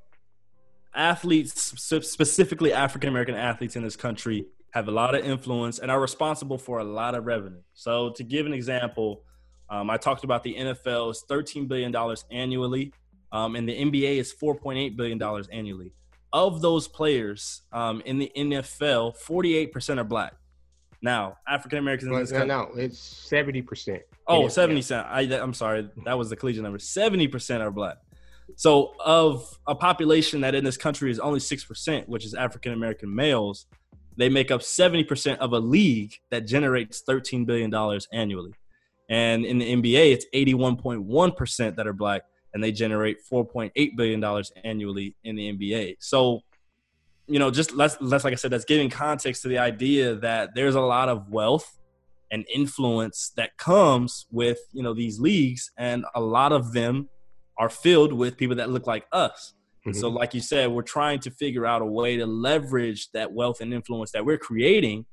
athletes, 0.95 1.73
specifically 1.81 2.75
African 2.75 3.09
American 3.09 3.35
athletes 3.35 3.75
in 3.75 3.83
this 3.83 3.97
country, 3.97 4.47
have 4.73 4.89
a 4.89 4.91
lot 4.91 5.15
of 5.15 5.25
influence 5.25 5.79
and 5.79 5.91
are 5.91 6.01
responsible 6.01 6.59
for 6.59 6.79
a 6.79 6.85
lot 6.85 7.15
of 7.15 7.25
revenue. 7.25 7.63
So, 7.73 8.11
to 8.11 8.23
give 8.23 8.45
an 8.45 8.53
example, 8.53 9.23
um, 9.71 9.91
I 9.91 9.97
talked 9.97 10.25
about 10.25 10.43
the 10.43 10.55
NFL 10.55 11.11
is 11.11 11.25
$13 11.29 11.69
billion 11.69 11.95
annually, 12.31 12.93
um, 13.33 13.57
and 13.57 13.69
the 13.69 13.79
NBA 13.79 14.17
is 14.17 14.35
$4.8 14.41 14.97
billion 14.97 15.23
annually. 15.53 15.93
Of 16.33 16.61
those 16.61 16.89
players 16.89 17.63
um, 17.73 18.03
in 18.05 18.19
the 18.19 18.31
NFL, 18.37 19.17
48% 19.23 19.99
are 19.99 20.05
black. 20.05 20.35
Now, 21.01 21.37
African 21.47 21.79
Americans 21.79 22.11
in 22.11 22.19
this 22.19 22.31
country. 22.33 22.49
No, 22.49 22.71
it's 22.75 22.99
70%. 23.31 24.01
Oh, 24.27 24.49
70 24.49 24.83
cent. 24.83 25.07
I, 25.09 25.21
I'm 25.23 25.55
sorry. 25.55 25.89
That 26.05 26.19
was 26.19 26.29
the 26.29 26.37
collegiate 26.37 26.65
number. 26.65 26.79
70% 26.79 27.61
are 27.61 27.71
black. 27.71 27.99
So, 28.57 28.95
of 28.99 29.59
a 29.67 29.75
population 29.75 30.41
that 30.41 30.55
in 30.55 30.65
this 30.65 30.77
country 30.77 31.11
is 31.11 31.21
only 31.21 31.39
6%, 31.39 32.09
which 32.09 32.25
is 32.25 32.35
African 32.35 32.73
American 32.73 33.15
males, 33.15 33.67
they 34.17 34.29
make 34.29 34.51
up 34.51 34.63
70% 34.63 35.39
of 35.39 35.53
a 35.53 35.61
league 35.61 36.15
that 36.31 36.47
generates 36.47 37.03
$13 37.09 37.47
billion 37.47 37.73
annually. 38.13 38.53
And 39.09 39.45
in 39.45 39.59
the 39.59 39.75
NBA, 39.75 40.13
it's 40.13 40.27
81.1% 40.35 41.77
that 41.77 41.87
are 41.87 41.93
black, 41.93 42.23
and 42.53 42.63
they 42.63 42.73
generate 42.73 43.19
$4.8 43.31 43.97
billion 43.97 44.43
annually 44.65 45.17
in 45.25 45.37
the 45.37 45.53
NBA. 45.53 45.97
So, 46.01 46.41
you 47.27 47.39
know, 47.39 47.51
just 47.51 47.75
less, 47.75 48.01
less 48.01 48.25
like 48.25 48.33
I 48.33 48.37
said, 48.37 48.51
that's 48.51 48.65
giving 48.65 48.91
context 48.91 49.43
to 49.43 49.49
the 49.49 49.59
idea 49.59 50.17
that 50.17 50.55
there's 50.55 50.75
a 50.75 50.81
lot 50.81 51.09
of 51.09 51.29
wealth 51.29 51.79
and 52.31 52.45
influence 52.55 53.33
that 53.37 53.57
comes 53.57 54.27
with 54.31 54.59
you 54.73 54.83
know 54.83 54.95
these 54.95 55.19
leagues 55.19 55.71
and 55.77 56.05
a 56.15 56.21
lot 56.21 56.53
of 56.53 56.73
them 56.73 57.09
are 57.57 57.69
filled 57.69 58.13
with 58.13 58.37
people 58.37 58.57
that 58.57 58.71
look 58.71 58.87
like 58.87 59.07
us 59.13 59.55
mm-hmm. 59.87 59.99
so 59.99 60.09
like 60.09 60.35
you 60.35 60.41
said 60.41 60.71
we're 60.71 60.83
trying 60.83 61.19
to 61.19 61.31
figure 61.31 61.67
out 61.67 61.83
a 61.83 61.87
way 61.87 62.17
to 62.17 62.27
leverage 62.27 63.11
that 63.13 63.33
wealth 63.33 63.61
and 63.61 63.73
influence 63.73 64.13
that 64.13 64.25
we're 64.25 64.39
creating 64.39 65.05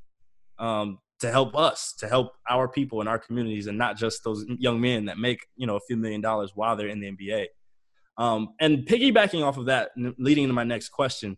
um, 0.60 1.00
to 1.20 1.32
help 1.32 1.56
us 1.56 1.94
to 1.98 2.08
help 2.08 2.34
our 2.50 2.68
people 2.68 3.02
in 3.02 3.08
our 3.08 3.18
communities 3.18 3.68
and 3.68 3.78
not 3.78 3.98
just 3.98 4.24
those 4.24 4.46
young 4.60 4.80
men 4.82 5.06
that 5.06 5.18
make 5.18 5.40
you 5.56 5.66
know 5.66 5.76
a 5.76 5.82
few 5.88 5.98
million 5.98 6.22
dollars 6.22 6.52
while 6.56 6.76
they're 6.76 6.90
in 6.90 7.00
the 7.00 7.12
nba 7.12 7.46
um, 8.18 8.54
and 8.60 8.86
piggybacking 8.86 9.44
off 9.44 9.58
of 9.58 9.66
that 9.66 9.92
leading 10.18 10.44
into 10.44 10.54
my 10.54 10.64
next 10.64 10.90
question 10.90 11.38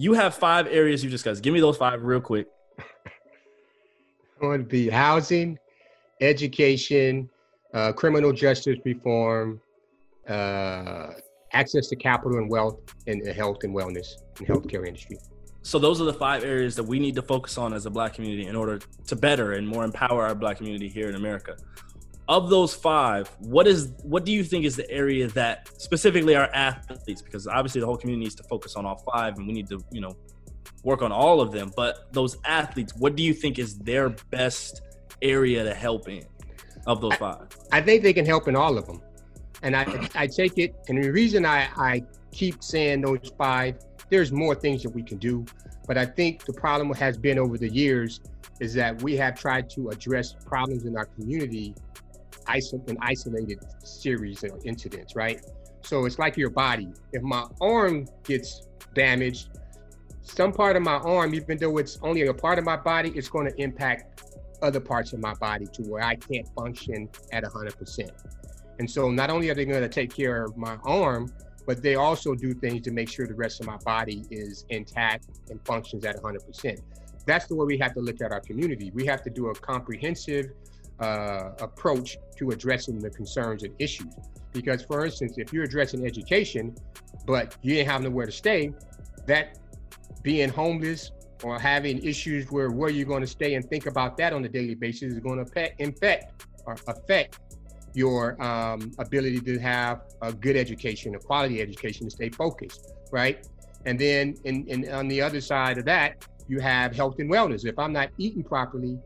you 0.00 0.12
have 0.12 0.32
five 0.32 0.68
areas 0.68 1.02
you 1.02 1.10
discussed 1.10 1.42
give 1.42 1.52
me 1.52 1.58
those 1.58 1.76
five 1.76 2.04
real 2.04 2.20
quick. 2.20 2.46
Going 4.40 4.60
to 4.60 4.64
be 4.66 4.88
housing, 4.88 5.58
education, 6.20 7.28
uh, 7.74 7.92
criminal 7.92 8.32
justice 8.32 8.78
reform, 8.84 9.60
uh, 10.28 11.14
access 11.52 11.88
to 11.88 11.96
capital 11.96 12.38
and 12.38 12.48
wealth, 12.48 12.78
and 13.08 13.26
health 13.26 13.64
and 13.64 13.74
wellness 13.74 14.06
and 14.38 14.46
healthcare 14.46 14.86
industry. 14.86 15.18
So 15.62 15.78
those 15.78 16.00
are 16.00 16.04
the 16.04 16.14
five 16.14 16.44
areas 16.44 16.76
that 16.76 16.84
we 16.84 16.98
need 16.98 17.14
to 17.16 17.22
focus 17.22 17.58
on 17.58 17.72
as 17.72 17.86
a 17.86 17.90
Black 17.90 18.14
community 18.14 18.46
in 18.46 18.56
order 18.56 18.78
to 19.06 19.16
better 19.16 19.52
and 19.52 19.66
more 19.66 19.84
empower 19.84 20.26
our 20.26 20.34
Black 20.34 20.56
community 20.56 20.88
here 20.88 21.08
in 21.08 21.14
America. 21.14 21.56
Of 22.28 22.50
those 22.50 22.74
five, 22.74 23.28
what 23.38 23.66
is 23.66 23.92
what 24.02 24.24
do 24.24 24.32
you 24.32 24.44
think 24.44 24.64
is 24.66 24.76
the 24.76 24.88
area 24.90 25.28
that 25.28 25.68
specifically 25.80 26.36
our 26.36 26.50
athletes? 26.54 27.22
Because 27.22 27.46
obviously 27.46 27.80
the 27.80 27.86
whole 27.86 27.96
community 27.96 28.24
needs 28.24 28.34
to 28.36 28.42
focus 28.44 28.76
on 28.76 28.84
all 28.84 29.02
five, 29.12 29.38
and 29.38 29.46
we 29.46 29.54
need 29.54 29.68
to 29.68 29.82
you 29.90 30.02
know 30.02 30.14
work 30.84 31.02
on 31.02 31.10
all 31.10 31.40
of 31.40 31.52
them. 31.52 31.72
But 31.74 32.12
those 32.12 32.36
athletes, 32.44 32.94
what 32.96 33.16
do 33.16 33.22
you 33.22 33.32
think 33.32 33.58
is 33.58 33.78
their 33.78 34.10
best 34.30 34.82
area 35.22 35.64
to 35.64 35.74
help 35.74 36.08
in 36.08 36.24
of 36.86 37.00
those 37.00 37.14
five? 37.14 37.46
I, 37.72 37.78
I 37.78 37.80
think 37.82 38.02
they 38.02 38.12
can 38.12 38.26
help 38.26 38.46
in 38.46 38.56
all 38.56 38.76
of 38.76 38.86
them. 38.86 39.02
And 39.62 39.74
I, 39.74 40.08
I 40.14 40.26
take 40.26 40.58
it, 40.58 40.74
and 40.88 41.02
the 41.02 41.10
reason 41.10 41.44
I, 41.44 41.68
I 41.76 42.02
keep 42.30 42.62
saying 42.62 43.00
those 43.00 43.32
five, 43.36 43.76
there's 44.10 44.32
more 44.32 44.54
things 44.54 44.82
that 44.82 44.90
we 44.90 45.02
can 45.02 45.18
do. 45.18 45.44
But 45.86 45.98
I 45.98 46.06
think 46.06 46.44
the 46.44 46.52
problem 46.52 46.92
has 46.94 47.16
been 47.16 47.38
over 47.38 47.58
the 47.58 47.68
years 47.68 48.20
is 48.60 48.74
that 48.74 49.00
we 49.02 49.16
have 49.16 49.38
tried 49.38 49.70
to 49.70 49.88
address 49.88 50.34
problems 50.46 50.84
in 50.84 50.96
our 50.96 51.06
community 51.06 51.74
in 52.86 52.96
isolated 53.00 53.58
series 53.84 54.42
of 54.42 54.52
incidents, 54.64 55.14
right? 55.14 55.44
So 55.82 56.06
it's 56.06 56.18
like 56.18 56.36
your 56.36 56.50
body. 56.50 56.88
If 57.12 57.22
my 57.22 57.44
arm 57.60 58.06
gets 58.24 58.66
damaged, 58.94 59.50
some 60.22 60.52
part 60.52 60.76
of 60.76 60.82
my 60.82 60.96
arm, 60.96 61.34
even 61.34 61.58
though 61.58 61.78
it's 61.78 61.98
only 62.02 62.26
a 62.26 62.34
part 62.34 62.58
of 62.58 62.64
my 62.64 62.76
body, 62.76 63.12
it's 63.14 63.28
going 63.28 63.46
to 63.50 63.62
impact 63.62 64.22
other 64.62 64.80
parts 64.80 65.12
of 65.12 65.20
my 65.20 65.34
body 65.34 65.66
to 65.66 65.82
where 65.82 66.02
I 66.02 66.16
can't 66.16 66.48
function 66.54 67.08
at 67.32 67.44
100%. 67.44 68.10
And 68.78 68.90
so 68.90 69.10
not 69.10 69.30
only 69.30 69.50
are 69.50 69.54
they 69.54 69.64
going 69.64 69.82
to 69.82 69.88
take 69.88 70.14
care 70.14 70.44
of 70.44 70.56
my 70.56 70.78
arm, 70.84 71.32
but 71.68 71.82
they 71.82 71.96
also 71.96 72.34
do 72.34 72.54
things 72.54 72.80
to 72.80 72.90
make 72.90 73.10
sure 73.10 73.26
the 73.26 73.34
rest 73.34 73.60
of 73.60 73.66
my 73.66 73.76
body 73.84 74.24
is 74.30 74.64
intact 74.70 75.26
and 75.50 75.60
functions 75.66 76.02
at 76.06 76.16
100%. 76.16 76.80
That's 77.26 77.46
the 77.46 77.54
way 77.54 77.66
we 77.66 77.76
have 77.76 77.92
to 77.92 78.00
look 78.00 78.22
at 78.22 78.32
our 78.32 78.40
community. 78.40 78.90
We 78.94 79.04
have 79.04 79.22
to 79.24 79.30
do 79.30 79.50
a 79.50 79.54
comprehensive 79.54 80.46
uh, 80.98 81.50
approach 81.60 82.16
to 82.38 82.52
addressing 82.52 82.98
the 82.98 83.10
concerns 83.10 83.64
and 83.64 83.74
issues. 83.78 84.14
Because, 84.54 84.82
for 84.82 85.04
instance, 85.04 85.34
if 85.36 85.52
you're 85.52 85.64
addressing 85.64 86.06
education, 86.06 86.74
but 87.26 87.54
you 87.60 87.74
didn't 87.74 87.90
have 87.90 88.00
nowhere 88.00 88.24
to 88.24 88.32
stay, 88.32 88.72
that 89.26 89.58
being 90.22 90.48
homeless 90.48 91.10
or 91.44 91.60
having 91.60 92.02
issues 92.02 92.50
where 92.50 92.70
where 92.70 92.88
you're 92.88 93.04
going 93.04 93.20
to 93.20 93.26
stay 93.26 93.56
and 93.56 93.68
think 93.68 93.84
about 93.84 94.16
that 94.16 94.32
on 94.32 94.42
a 94.46 94.48
daily 94.48 94.74
basis 94.74 95.12
is 95.12 95.18
going 95.18 95.44
to 95.44 95.72
infect 95.78 96.46
or 96.64 96.76
affect 96.86 97.40
your 97.94 98.40
um, 98.42 98.92
ability 98.98 99.40
to 99.40 99.58
have 99.58 100.02
a 100.22 100.32
good 100.32 100.56
education, 100.56 101.14
a 101.14 101.18
quality 101.18 101.60
education, 101.60 102.06
to 102.06 102.10
stay 102.10 102.28
focused, 102.28 102.92
right? 103.10 103.46
And 103.86 103.98
then 103.98 104.36
in, 104.44 104.66
in, 104.66 104.92
on 104.92 105.08
the 105.08 105.20
other 105.22 105.40
side 105.40 105.78
of 105.78 105.84
that, 105.86 106.26
you 106.48 106.60
have 106.60 106.94
health 106.94 107.16
and 107.18 107.30
wellness. 107.30 107.64
If 107.64 107.78
I'm 107.78 107.92
not 107.92 108.10
eating 108.18 108.42
properly 108.42 108.98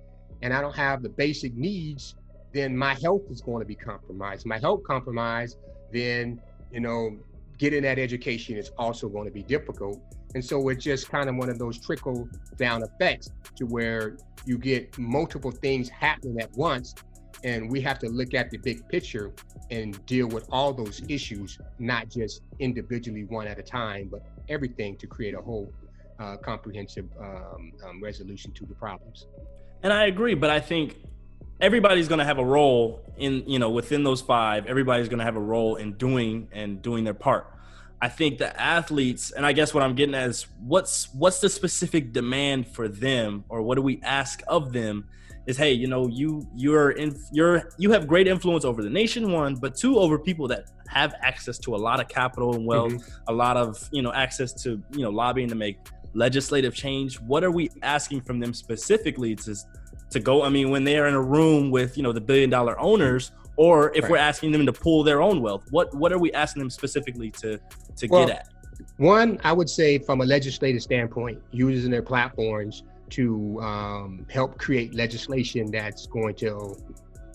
and 0.42 0.52
I 0.52 0.60
don't 0.60 0.74
have 0.74 1.02
the 1.02 1.08
basic 1.08 1.54
needs, 1.54 2.14
then 2.52 2.76
my 2.76 2.94
health 2.94 3.22
is 3.30 3.40
going 3.40 3.60
to 3.60 3.66
be 3.66 3.74
compromised. 3.74 4.46
My 4.46 4.58
health 4.58 4.82
compromised, 4.84 5.58
then, 5.92 6.40
you 6.70 6.80
know, 6.80 7.16
getting 7.58 7.82
that 7.82 7.98
education 7.98 8.56
is 8.56 8.70
also 8.78 9.08
going 9.08 9.26
to 9.26 9.30
be 9.30 9.42
difficult. 9.42 10.00
And 10.34 10.44
so 10.44 10.68
it's 10.68 10.82
just 10.82 11.10
kind 11.10 11.28
of 11.28 11.36
one 11.36 11.48
of 11.48 11.58
those 11.58 11.78
trickle 11.78 12.28
down 12.56 12.82
effects 12.82 13.30
to 13.56 13.66
where 13.66 14.16
you 14.46 14.58
get 14.58 14.96
multiple 14.98 15.50
things 15.50 15.88
happening 15.88 16.40
at 16.40 16.52
once 16.52 16.94
and 17.44 17.70
we 17.70 17.80
have 17.80 17.98
to 18.00 18.08
look 18.08 18.34
at 18.34 18.50
the 18.50 18.58
big 18.58 18.88
picture 18.88 19.32
and 19.70 20.04
deal 20.06 20.26
with 20.26 20.46
all 20.50 20.72
those 20.72 21.02
issues, 21.08 21.58
not 21.78 22.08
just 22.08 22.42
individually 22.58 23.24
one 23.24 23.46
at 23.46 23.58
a 23.58 23.62
time, 23.62 24.08
but 24.10 24.24
everything 24.48 24.96
to 24.96 25.06
create 25.06 25.34
a 25.34 25.40
whole 25.40 25.72
uh, 26.18 26.36
comprehensive 26.36 27.08
um, 27.20 27.72
um, 27.84 28.02
resolution 28.02 28.52
to 28.52 28.66
the 28.66 28.74
problems. 28.74 29.26
And 29.82 29.92
I 29.92 30.06
agree, 30.06 30.34
but 30.34 30.50
I 30.50 30.60
think 30.60 30.96
everybody's 31.60 32.08
going 32.08 32.18
to 32.18 32.24
have 32.24 32.38
a 32.38 32.44
role 32.44 33.00
in 33.16 33.44
you 33.46 33.58
know 33.58 33.70
within 33.70 34.04
those 34.04 34.20
five. 34.20 34.66
Everybody's 34.66 35.08
going 35.08 35.18
to 35.18 35.24
have 35.24 35.36
a 35.36 35.40
role 35.40 35.76
in 35.76 35.94
doing 35.94 36.48
and 36.52 36.82
doing 36.82 37.04
their 37.04 37.14
part. 37.14 37.48
I 38.00 38.08
think 38.08 38.38
the 38.38 38.60
athletes, 38.60 39.30
and 39.30 39.46
I 39.46 39.52
guess 39.52 39.72
what 39.72 39.84
I'm 39.84 39.94
getting 39.94 40.14
at 40.14 40.28
is 40.28 40.46
what's 40.60 41.12
what's 41.14 41.40
the 41.40 41.48
specific 41.48 42.12
demand 42.12 42.66
for 42.66 42.88
them, 42.88 43.44
or 43.48 43.62
what 43.62 43.76
do 43.76 43.82
we 43.82 44.00
ask 44.02 44.42
of 44.48 44.72
them 44.72 45.08
is 45.46 45.56
hey 45.56 45.72
you 45.72 45.86
know 45.86 46.06
you 46.08 46.46
you're 46.54 46.92
in 46.92 47.16
you're 47.32 47.70
you 47.78 47.90
have 47.90 48.06
great 48.06 48.28
influence 48.28 48.64
over 48.64 48.82
the 48.82 48.90
nation 48.90 49.32
one 49.32 49.54
but 49.54 49.74
two 49.74 49.98
over 49.98 50.18
people 50.18 50.46
that 50.46 50.70
have 50.88 51.14
access 51.22 51.58
to 51.58 51.74
a 51.74 51.76
lot 51.76 52.00
of 52.00 52.08
capital 52.08 52.54
and 52.54 52.64
wealth 52.64 52.92
mm-hmm. 52.92 53.28
a 53.28 53.32
lot 53.32 53.56
of 53.56 53.88
you 53.92 54.02
know 54.02 54.12
access 54.12 54.52
to 54.52 54.82
you 54.92 55.02
know 55.02 55.10
lobbying 55.10 55.48
to 55.48 55.54
make 55.54 55.78
legislative 56.14 56.74
change 56.74 57.20
what 57.20 57.42
are 57.42 57.50
we 57.50 57.70
asking 57.82 58.20
from 58.20 58.38
them 58.38 58.54
specifically 58.54 59.34
to 59.34 59.56
to 60.10 60.20
go 60.20 60.42
i 60.42 60.48
mean 60.48 60.70
when 60.70 60.84
they're 60.84 61.06
in 61.06 61.14
a 61.14 61.22
room 61.22 61.70
with 61.70 61.96
you 61.96 62.02
know 62.02 62.12
the 62.12 62.20
billion 62.20 62.50
dollar 62.50 62.78
owners 62.78 63.32
or 63.56 63.94
if 63.94 64.04
right. 64.04 64.12
we're 64.12 64.16
asking 64.16 64.52
them 64.52 64.64
to 64.64 64.72
pull 64.72 65.02
their 65.02 65.20
own 65.20 65.40
wealth 65.40 65.64
what 65.70 65.92
what 65.94 66.12
are 66.12 66.18
we 66.18 66.32
asking 66.32 66.60
them 66.60 66.70
specifically 66.70 67.30
to 67.30 67.58
to 67.96 68.06
well, 68.08 68.26
get 68.26 68.36
at 68.36 68.48
one 68.98 69.40
i 69.42 69.52
would 69.52 69.68
say 69.68 69.98
from 69.98 70.20
a 70.20 70.24
legislative 70.24 70.82
standpoint 70.82 71.40
using 71.50 71.90
their 71.90 72.02
platforms 72.02 72.84
to 73.12 73.60
um, 73.60 74.26
help 74.30 74.58
create 74.58 74.94
legislation 74.94 75.70
that's 75.70 76.06
going 76.06 76.34
to 76.36 76.76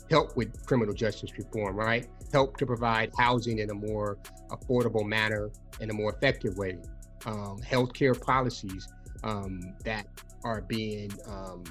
help 0.10 0.36
with 0.36 0.66
criminal 0.66 0.94
justice 0.94 1.32
reform, 1.38 1.76
right? 1.76 2.08
Help 2.34 2.58
to 2.58 2.66
provide 2.66 3.12
housing 3.18 3.60
in 3.60 3.70
a 3.70 3.74
more 3.74 4.18
affordable 4.50 5.06
manner, 5.06 5.52
in 5.80 5.90
a 5.90 5.94
more 5.94 6.14
effective 6.14 6.58
way. 6.58 6.78
Um, 7.26 7.60
healthcare 7.60 8.20
policies 8.20 8.88
um, 9.24 9.60
that 9.84 10.08
are 10.44 10.62
being, 10.62 11.12
um, 11.28 11.64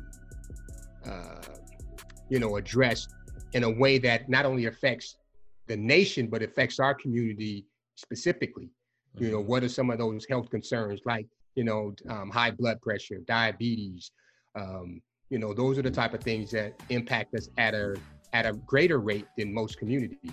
uh, 1.05 1.43
you 2.29 2.39
know, 2.39 2.57
addressed 2.57 3.15
in 3.53 3.65
a 3.65 3.71
way 3.71 3.99
that 3.99 4.29
not 4.29 4.45
only 4.45 4.67
affects 4.67 5.17
the 5.67 5.77
nation 5.77 6.29
but 6.29 6.43
affects 6.43 6.79
our 6.79 6.95
community 6.95 7.67
specifically. 7.97 8.69
You 9.19 9.31
know, 9.31 9.39
mm-hmm. 9.39 9.49
what 9.49 9.65
are 9.65 9.69
some 9.69 9.91
of 9.91 9.99
those 9.99 10.27
health 10.29 10.51
concerns 10.51 11.01
like 11.07 11.27
you 11.57 11.65
know, 11.65 11.95
um, 12.09 12.31
high 12.31 12.53
blood 12.53 12.81
pressure, 12.81 13.19
diabetes. 13.27 14.13
Um, 14.55 15.03
you 15.31 15.39
know, 15.39 15.53
those 15.53 15.77
are 15.79 15.83
the 15.83 15.91
type 15.91 16.15
of 16.15 16.21
things 16.21 16.53
that 16.53 16.81
impact 16.91 17.35
us 17.35 17.49
at 17.59 17.75
a 17.75 17.97
at 18.33 18.47
a 18.47 18.53
greater 18.53 19.01
rate 19.01 19.27
than 19.37 19.53
most 19.53 19.79
communities. 19.79 20.31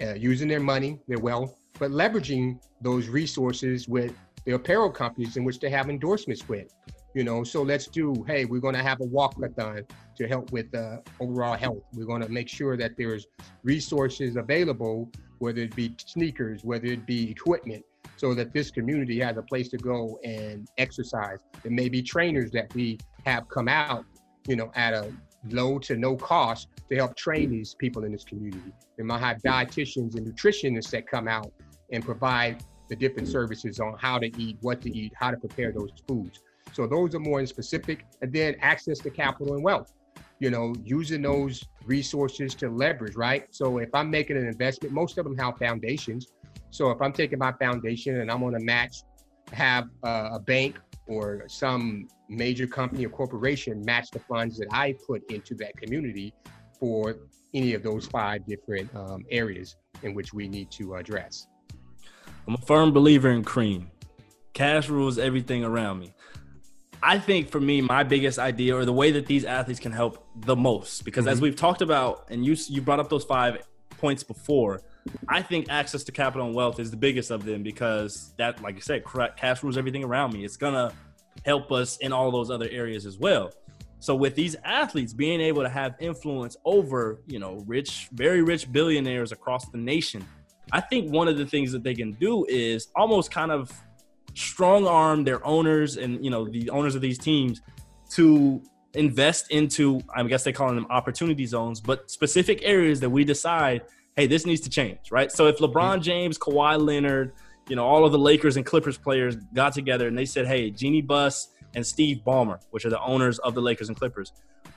Uh, 0.00 0.14
using 0.14 0.48
their 0.48 0.60
money, 0.60 0.98
their 1.08 1.18
wealth, 1.18 1.60
but 1.78 1.90
leveraging 1.90 2.58
those 2.80 3.08
resources 3.08 3.86
with 3.86 4.14
the 4.46 4.52
apparel 4.52 4.90
companies 4.90 5.36
in 5.36 5.44
which 5.44 5.58
they 5.60 5.68
have 5.68 5.90
endorsements 5.90 6.48
with. 6.48 6.72
You 7.12 7.24
know, 7.24 7.44
so 7.44 7.62
let's 7.62 7.86
do. 7.86 8.24
Hey, 8.26 8.46
we're 8.46 8.60
going 8.60 8.76
to 8.76 8.82
have 8.82 9.00
a 9.00 9.04
walkathon 9.04 9.84
to 10.16 10.28
help 10.28 10.52
with 10.52 10.74
uh, 10.74 10.98
overall 11.18 11.56
health. 11.56 11.82
We're 11.92 12.06
going 12.06 12.22
to 12.22 12.28
make 12.30 12.48
sure 12.48 12.76
that 12.78 12.96
there's 12.96 13.26
resources 13.62 14.36
available, 14.36 15.10
whether 15.38 15.60
it 15.60 15.74
be 15.74 15.94
sneakers, 15.98 16.64
whether 16.64 16.86
it 16.86 17.04
be 17.04 17.30
equipment, 17.30 17.84
so 18.20 18.34
that 18.34 18.52
this 18.52 18.70
community 18.70 19.18
has 19.18 19.38
a 19.38 19.42
place 19.42 19.70
to 19.70 19.78
go 19.78 20.20
and 20.22 20.68
exercise. 20.76 21.38
There 21.62 21.72
may 21.72 21.88
be 21.88 22.02
trainers 22.02 22.50
that 22.50 22.72
we 22.74 22.98
have 23.24 23.48
come 23.48 23.66
out, 23.66 24.04
you 24.46 24.56
know, 24.56 24.70
at 24.74 24.92
a 24.92 25.10
low 25.48 25.78
to 25.78 25.96
no 25.96 26.16
cost 26.16 26.68
to 26.90 26.96
help 26.96 27.16
train 27.16 27.50
these 27.50 27.74
people 27.74 28.04
in 28.04 28.12
this 28.12 28.24
community. 28.24 28.74
They 28.98 29.04
might 29.04 29.20
have 29.20 29.38
dietitians 29.38 30.16
and 30.16 30.26
nutritionists 30.26 30.90
that 30.90 31.06
come 31.06 31.28
out 31.28 31.50
and 31.92 32.04
provide 32.04 32.62
the 32.90 32.96
different 32.96 33.26
services 33.26 33.80
on 33.80 33.96
how 33.98 34.18
to 34.18 34.26
eat, 34.38 34.58
what 34.60 34.82
to 34.82 34.94
eat, 34.94 35.14
how 35.16 35.30
to 35.30 35.38
prepare 35.38 35.72
those 35.72 35.92
foods. 36.06 36.40
So 36.74 36.86
those 36.86 37.14
are 37.14 37.20
more 37.20 37.40
in 37.40 37.46
specific, 37.46 38.04
and 38.20 38.30
then 38.30 38.54
access 38.60 38.98
to 38.98 39.08
capital 39.08 39.54
and 39.54 39.64
wealth. 39.64 39.94
You 40.40 40.50
know, 40.50 40.74
using 40.84 41.22
those 41.22 41.64
resources 41.86 42.54
to 42.56 42.68
leverage, 42.68 43.16
right? 43.16 43.46
So 43.50 43.78
if 43.78 43.88
I'm 43.94 44.10
making 44.10 44.36
an 44.36 44.46
investment, 44.46 44.92
most 44.92 45.16
of 45.16 45.24
them 45.24 45.38
have 45.38 45.56
foundations. 45.56 46.26
So 46.70 46.90
if 46.90 47.00
I'm 47.02 47.12
taking 47.12 47.38
my 47.38 47.52
foundation 47.52 48.20
and 48.20 48.30
I'm 48.30 48.40
going 48.40 48.54
to 48.54 48.64
match, 48.64 49.02
have 49.52 49.88
a 50.02 50.38
bank 50.38 50.78
or 51.06 51.44
some 51.48 52.06
major 52.28 52.66
company 52.66 53.04
or 53.04 53.08
corporation 53.08 53.82
match 53.84 54.10
the 54.12 54.20
funds 54.20 54.56
that 54.58 54.68
I 54.70 54.94
put 55.06 55.28
into 55.30 55.54
that 55.56 55.76
community 55.76 56.32
for 56.78 57.16
any 57.52 57.74
of 57.74 57.82
those 57.82 58.06
five 58.06 58.46
different 58.46 58.94
um, 58.94 59.24
areas 59.30 59.76
in 60.02 60.14
which 60.14 60.32
we 60.32 60.48
need 60.48 60.70
to 60.70 60.94
address. 60.94 61.48
I'm 62.46 62.54
a 62.54 62.58
firm 62.58 62.92
believer 62.92 63.30
in 63.30 63.42
cream. 63.42 63.90
Cash 64.52 64.88
rules 64.88 65.18
everything 65.18 65.64
around 65.64 65.98
me. 65.98 66.14
I 67.02 67.18
think 67.18 67.48
for 67.48 67.60
me, 67.60 67.80
my 67.80 68.02
biggest 68.02 68.38
idea 68.38 68.76
or 68.76 68.84
the 68.84 68.92
way 68.92 69.10
that 69.12 69.26
these 69.26 69.44
athletes 69.44 69.80
can 69.80 69.92
help 69.92 70.26
the 70.36 70.54
most, 70.54 71.04
because 71.04 71.24
mm-hmm. 71.24 71.32
as 71.32 71.40
we've 71.40 71.56
talked 71.56 71.82
about, 71.82 72.26
and 72.30 72.44
you 72.44 72.56
you 72.68 72.82
brought 72.82 73.00
up 73.00 73.08
those 73.08 73.24
five 73.24 73.66
points 73.98 74.22
before, 74.22 74.82
I 75.28 75.42
think 75.42 75.70
access 75.70 76.04
to 76.04 76.12
capital 76.12 76.46
and 76.46 76.54
wealth 76.54 76.80
is 76.80 76.90
the 76.90 76.96
biggest 76.96 77.30
of 77.30 77.44
them 77.44 77.62
because 77.62 78.34
that, 78.36 78.62
like 78.62 78.76
I 78.76 78.80
said, 78.80 79.04
cash 79.36 79.62
rules 79.62 79.76
everything 79.76 80.04
around 80.04 80.32
me. 80.32 80.44
It's 80.44 80.56
gonna 80.56 80.92
help 81.44 81.72
us 81.72 81.96
in 81.98 82.12
all 82.12 82.30
those 82.30 82.50
other 82.50 82.68
areas 82.70 83.06
as 83.06 83.18
well. 83.18 83.50
So 83.98 84.14
with 84.14 84.34
these 84.34 84.56
athletes 84.64 85.12
being 85.12 85.40
able 85.40 85.62
to 85.62 85.68
have 85.68 85.94
influence 86.00 86.56
over, 86.64 87.20
you 87.26 87.38
know, 87.38 87.62
rich, 87.66 88.08
very 88.12 88.42
rich 88.42 88.72
billionaires 88.72 89.30
across 89.30 89.68
the 89.68 89.78
nation, 89.78 90.26
I 90.72 90.80
think 90.80 91.12
one 91.12 91.28
of 91.28 91.36
the 91.36 91.46
things 91.46 91.72
that 91.72 91.82
they 91.82 91.94
can 91.94 92.12
do 92.12 92.46
is 92.48 92.88
almost 92.96 93.30
kind 93.30 93.50
of 93.50 93.70
strong 94.34 94.86
arm 94.86 95.24
their 95.24 95.44
owners 95.44 95.96
and 95.96 96.24
you 96.24 96.30
know 96.30 96.48
the 96.48 96.70
owners 96.70 96.94
of 96.94 97.02
these 97.02 97.18
teams 97.18 97.60
to 98.08 98.62
invest 98.94 99.50
into 99.50 100.00
I 100.14 100.22
guess 100.24 100.44
they 100.44 100.52
call 100.52 100.72
them 100.74 100.86
opportunity 100.90 101.46
zones, 101.46 101.80
but 101.80 102.10
specific 102.10 102.60
areas 102.62 103.00
that 103.00 103.10
we 103.10 103.24
decide 103.24 103.82
hey, 104.20 104.26
this 104.26 104.44
needs 104.44 104.60
to 104.60 104.68
change, 104.68 105.10
right? 105.10 105.32
So 105.32 105.46
if 105.46 105.58
LeBron 105.58 106.02
James, 106.02 106.36
Kawhi 106.36 106.78
Leonard, 106.78 107.32
you 107.68 107.76
know, 107.76 107.86
all 107.86 108.04
of 108.04 108.12
the 108.12 108.18
Lakers 108.18 108.58
and 108.58 108.66
Clippers 108.66 108.98
players 108.98 109.36
got 109.54 109.72
together 109.72 110.06
and 110.08 110.18
they 110.18 110.26
said, 110.26 110.46
hey, 110.46 110.70
Jeanie 110.70 111.00
Buss 111.00 111.48
and 111.74 111.86
Steve 111.86 112.20
Ballmer, 112.26 112.58
which 112.70 112.84
are 112.84 112.90
the 112.90 113.00
owners 113.00 113.38
of 113.38 113.54
the 113.54 113.62
Lakers 113.62 113.88
and 113.88 113.96
Clippers, 113.96 114.32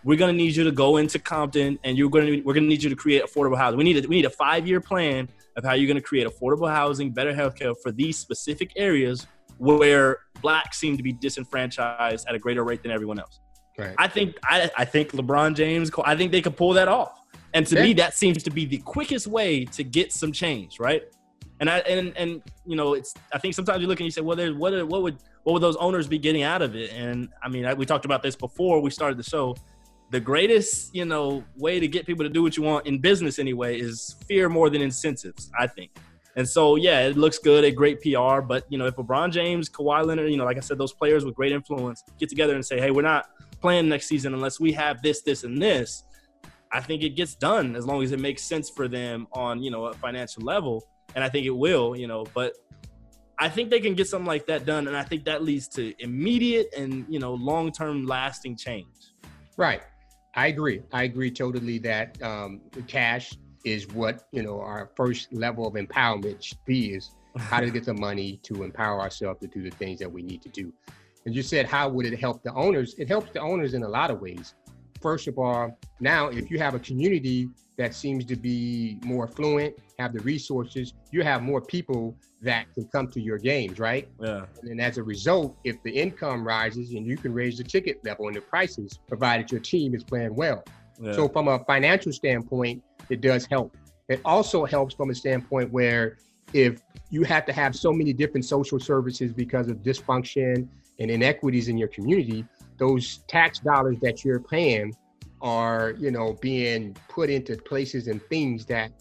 we're 0.06 0.18
gonna 0.18 0.32
need 0.32 0.56
you 0.56 0.64
to 0.64 0.72
go 0.72 0.96
into 0.96 1.20
Compton 1.20 1.78
and 1.84 1.98
you're 1.98 2.10
gonna 2.10 2.42
we're 2.46 2.54
gonna 2.54 2.68
need 2.68 2.84
you 2.84 2.90
to 2.90 2.96
create 2.96 3.24
affordable 3.24 3.58
housing. 3.58 3.78
We 3.78 3.84
need 3.84 4.04
a, 4.04 4.08
we 4.08 4.16
need 4.16 4.26
a 4.26 4.30
five 4.30 4.66
year 4.66 4.80
plan 4.80 5.28
of 5.58 5.64
how 5.66 5.74
you're 5.74 5.88
gonna 5.88 6.02
create 6.02 6.26
affordable 6.26 6.70
housing, 6.70 7.12
better 7.12 7.34
healthcare 7.34 7.76
for 7.84 7.92
these 7.92 8.18
specific 8.18 8.72
areas 8.78 9.28
where 9.58 10.20
blacks 10.42 10.78
seem 10.78 10.96
to 10.98 11.04
be 11.04 11.12
disenfranchised 11.14 12.28
at 12.28 12.36
a 12.36 12.40
greater 12.40 12.64
rate 12.64 12.82
than 12.82 12.92
everyone 12.92 13.20
else. 13.20 13.40
Right. 13.78 13.96
I 13.98 14.08
think 14.08 14.38
I, 14.44 14.70
I 14.78 14.86
think 14.86 15.12
LeBron 15.12 15.56
James, 15.56 15.92
I 16.04 16.16
think 16.16 16.32
they 16.32 16.42
could 16.42 16.56
pull 16.56 16.74
that 16.74 16.88
off. 16.88 17.23
And 17.54 17.68
to 17.68 17.76
yeah. 17.76 17.84
me, 17.84 17.94
that 17.94 18.16
seems 18.16 18.42
to 18.44 18.50
be 18.50 18.66
the 18.66 18.80
quickest 18.80 19.28
way 19.28 19.66
to 19.66 19.84
get 19.84 20.12
some 20.12 20.32
change, 20.32 20.80
right? 20.80 21.04
And 21.60 21.70
I 21.70 21.80
and 21.80 22.16
and 22.18 22.42
you 22.66 22.76
know, 22.76 22.94
it's 22.94 23.14
I 23.32 23.38
think 23.38 23.54
sometimes 23.54 23.82
you 23.82 23.88
look 23.88 24.00
and 24.00 24.06
you 24.06 24.12
say, 24.12 24.22
well, 24.22 24.36
there's 24.36 24.56
what 24.56 24.74
what 24.88 25.04
would 25.04 25.18
what 25.44 25.54
would 25.54 25.62
those 25.62 25.76
owners 25.76 26.08
be 26.08 26.18
getting 26.18 26.44
out 26.44 26.62
of 26.62 26.76
it? 26.76 26.92
And 26.94 27.30
I 27.44 27.50
mean, 27.50 27.66
I, 27.66 27.74
we 27.74 27.86
talked 27.86 28.06
about 28.06 28.24
this 28.24 28.36
before 28.36 28.82
we 28.82 28.90
started 28.90 29.18
the 29.18 29.24
show. 29.24 29.56
The 30.10 30.20
greatest, 30.20 30.94
you 30.96 31.06
know, 31.06 31.44
way 31.58 31.80
to 31.80 31.88
get 31.88 32.06
people 32.06 32.24
to 32.24 32.30
do 32.30 32.44
what 32.44 32.58
you 32.58 32.64
want 32.64 32.86
in 32.86 33.00
business 33.00 33.40
anyway 33.40 33.80
is 33.80 34.16
fear 34.28 34.50
more 34.50 34.70
than 34.70 34.82
incentives. 34.82 35.52
I 35.58 35.68
think. 35.68 35.92
And 36.36 36.50
so, 36.50 36.78
yeah, 36.78 37.02
it 37.02 37.16
looks 37.16 37.38
good, 37.38 37.64
a 37.64 37.72
great 37.72 38.02
PR. 38.02 38.42
But 38.42 38.66
you 38.70 38.78
know, 38.78 38.88
if 38.88 38.96
LeBron 38.96 39.32
James, 39.32 39.70
Kawhi 39.70 40.06
Leonard, 40.06 40.32
you 40.32 40.38
know, 40.38 40.46
like 40.46 40.58
I 40.58 40.62
said, 40.62 40.78
those 40.78 40.94
players 40.94 41.26
with 41.26 41.36
great 41.36 41.52
influence 41.52 42.04
get 42.20 42.30
together 42.30 42.56
and 42.56 42.66
say, 42.66 42.80
"Hey, 42.80 42.90
we're 42.92 43.04
not 43.04 43.30
playing 43.62 43.88
next 43.88 44.08
season 44.08 44.34
unless 44.34 44.60
we 44.60 44.72
have 44.74 45.02
this, 45.02 45.22
this, 45.22 45.44
and 45.44 45.62
this," 45.62 46.04
I 46.74 46.82
think 46.82 47.04
it 47.04 47.12
gets 47.12 47.36
done 47.36 47.76
as 47.76 47.86
long 47.86 48.02
as 48.04 48.12
it 48.12 48.20
makes 48.20 48.44
sense 48.44 48.70
for 48.70 48.88
them 48.88 49.28
on 49.32 49.62
you 49.62 49.70
know 49.70 49.86
a 49.86 49.94
financial 49.94 50.44
level, 50.44 50.84
and 51.16 51.24
I 51.24 51.30
think 51.30 51.46
it 51.46 51.52
will. 51.52 51.96
You 51.96 52.08
know, 52.08 52.26
but 52.34 52.58
I 53.40 53.48
think 53.48 53.70
they 53.70 53.80
can 53.80 53.94
get 53.94 54.08
something 54.08 54.26
like 54.26 54.48
that 54.48 54.66
done, 54.66 54.88
and 54.88 54.98
I 54.98 55.04
think 55.04 55.26
that 55.26 55.44
leads 55.44 55.68
to 55.70 55.94
immediate 56.00 56.74
and 56.76 57.06
you 57.08 57.20
know 57.20 57.36
long 57.36 57.72
term 57.72 58.06
lasting 58.08 58.58
change. 58.58 59.14
Right. 59.56 59.84
I 60.36 60.48
agree. 60.48 60.82
I 60.92 61.04
agree 61.04 61.30
totally 61.30 61.78
that 61.80 62.20
um, 62.24 62.62
cash 62.88 63.34
is 63.64 63.88
what 63.90 64.28
you 64.32 64.42
know 64.42 64.60
our 64.60 64.90
first 64.96 65.32
level 65.32 65.68
of 65.68 65.76
empowerment 65.76 66.42
should 66.42 66.66
be 66.66 66.94
is 66.94 67.12
how 67.38 67.60
to 67.60 67.70
get 67.76 67.86
the 67.86 67.94
money 67.94 68.40
to 68.44 68.64
empower 68.64 69.00
ourselves 69.00 69.40
to 69.42 69.48
do 69.48 69.62
the 69.62 69.76
things 69.76 70.00
that 70.00 70.12
we 70.12 70.24
need 70.24 70.42
to 70.42 70.50
do. 70.50 70.74
And 71.26 71.36
you 71.36 71.44
said 71.44 71.68
how 71.68 71.88
would 71.90 72.08
it 72.08 72.20
help 72.20 72.42
the 72.42 72.54
owners? 72.54 72.96
It 72.98 73.08
helps 73.08 73.32
the 73.32 73.42
owners 73.42 73.76
in 73.76 73.84
a 73.84 73.88
lot 73.88 74.10
of 74.10 74.22
ways. 74.22 74.56
First 75.04 75.28
of 75.28 75.38
all, 75.38 75.78
now 76.00 76.30
if 76.30 76.50
you 76.50 76.58
have 76.60 76.76
a 76.76 76.80
community 76.80 77.50
that 77.78 77.94
seems 77.94 78.24
to 78.24 78.38
be 78.38 78.98
more 79.04 79.28
fluent, 79.28 79.76
have 80.00 80.14
the 80.14 80.22
resources, 80.22 80.94
you 81.12 81.24
have 81.24 81.44
more 81.44 81.60
people 81.60 82.16
that 82.42 82.74
can 82.74 82.88
come 82.88 83.10
to 83.10 83.20
your 83.20 83.38
games, 83.38 83.80
right? 83.80 84.08
Yeah. 84.22 84.46
And 84.62 84.80
as 84.80 84.98
a 84.98 85.04
result, 85.04 85.58
if 85.66 85.76
the 85.84 85.92
income 85.92 86.48
rises 86.48 86.92
and 86.92 87.06
you 87.06 87.18
can 87.18 87.34
raise 87.34 87.58
the 87.58 87.66
ticket 87.66 88.00
level 88.06 88.28
and 88.28 88.36
the 88.38 88.42
prices, 88.42 88.98
provided 89.10 89.52
your 89.52 89.60
team 89.60 89.94
is 89.94 90.06
playing 90.06 90.36
well. 90.36 90.64
yeah. 91.02 91.12
So 91.12 91.28
from 91.28 91.50
a 91.50 91.60
financial 91.66 92.14
standpoint, 92.14 92.82
it 93.10 93.20
does 93.20 93.46
help. 93.46 93.76
It 94.08 94.22
also 94.24 94.64
helps 94.64 94.96
from 94.96 95.10
a 95.10 95.16
standpoint 95.16 95.70
where 95.74 96.18
if 96.54 96.82
you 97.10 97.24
have 97.24 97.46
to 97.48 97.52
have 97.52 97.76
so 97.76 97.92
many 97.92 98.14
different 98.14 98.46
social 98.46 98.80
services 98.80 99.34
because 99.34 99.68
of 99.68 99.78
dysfunction 99.80 100.70
and 101.00 101.12
inequities 101.12 101.68
in 101.68 101.78
your 101.78 101.90
community, 101.90 102.46
those 102.78 103.20
tax 103.28 103.60
dollars 103.60 103.98
that 104.02 104.24
you're 104.24 104.40
paying 104.40 104.94
are, 105.42 105.92
you 105.98 106.12
know, 106.12 106.34
being 106.42 106.96
put 107.10 107.30
into 107.30 107.58
places 107.58 108.08
and 108.08 108.22
things 108.24 108.66
that 108.66 108.92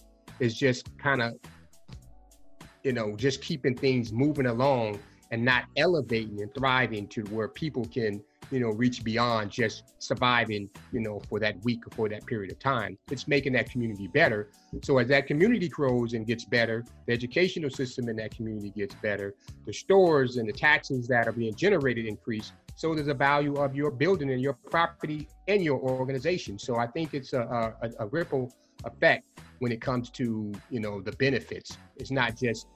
is 0.40 0.54
just 0.54 0.96
kind 0.98 1.22
of, 1.22 1.34
you 2.82 2.92
know, 2.92 3.16
just 3.16 3.40
keeping 3.42 3.76
things 3.76 4.12
moving 4.12 4.46
along 4.46 4.98
and 5.30 5.44
not 5.44 5.64
elevating 5.76 6.40
and 6.42 6.52
thriving 6.54 7.06
to 7.08 7.22
where 7.26 7.48
people 7.48 7.84
can 7.86 8.22
you 8.52 8.60
know, 8.60 8.68
reach 8.68 9.02
beyond 9.02 9.50
just 9.50 9.94
surviving, 9.98 10.68
you 10.92 11.00
know, 11.00 11.20
for 11.28 11.40
that 11.40 11.56
week 11.64 11.86
or 11.86 11.90
for 11.90 12.08
that 12.10 12.24
period 12.26 12.52
of 12.52 12.58
time. 12.58 12.98
It's 13.10 13.26
making 13.26 13.54
that 13.54 13.70
community 13.70 14.08
better. 14.08 14.50
So 14.82 14.98
as 14.98 15.08
that 15.08 15.26
community 15.26 15.68
grows 15.68 16.12
and 16.12 16.26
gets 16.26 16.44
better, 16.44 16.84
the 17.06 17.14
educational 17.14 17.70
system 17.70 18.10
in 18.10 18.16
that 18.16 18.36
community 18.36 18.70
gets 18.70 18.94
better, 18.96 19.34
the 19.64 19.72
stores 19.72 20.36
and 20.36 20.46
the 20.46 20.52
taxes 20.52 21.08
that 21.08 21.26
are 21.26 21.32
being 21.32 21.54
generated 21.54 22.04
increase. 22.04 22.52
So 22.74 22.94
there's 22.94 23.08
a 23.08 23.14
value 23.14 23.54
of 23.56 23.74
your 23.74 23.90
building 23.90 24.30
and 24.30 24.40
your 24.40 24.54
property 24.54 25.28
and 25.48 25.62
your 25.62 25.78
organization. 25.80 26.58
So 26.58 26.76
I 26.76 26.86
think 26.86 27.14
it's 27.14 27.32
a, 27.32 27.74
a, 27.82 28.04
a 28.04 28.06
ripple 28.08 28.52
effect 28.84 29.24
when 29.58 29.72
it 29.72 29.80
comes 29.80 30.10
to, 30.10 30.52
you 30.70 30.80
know, 30.80 31.00
the 31.00 31.12
benefits. 31.12 31.76
It's 31.96 32.10
not 32.10 32.36
just 32.36 32.66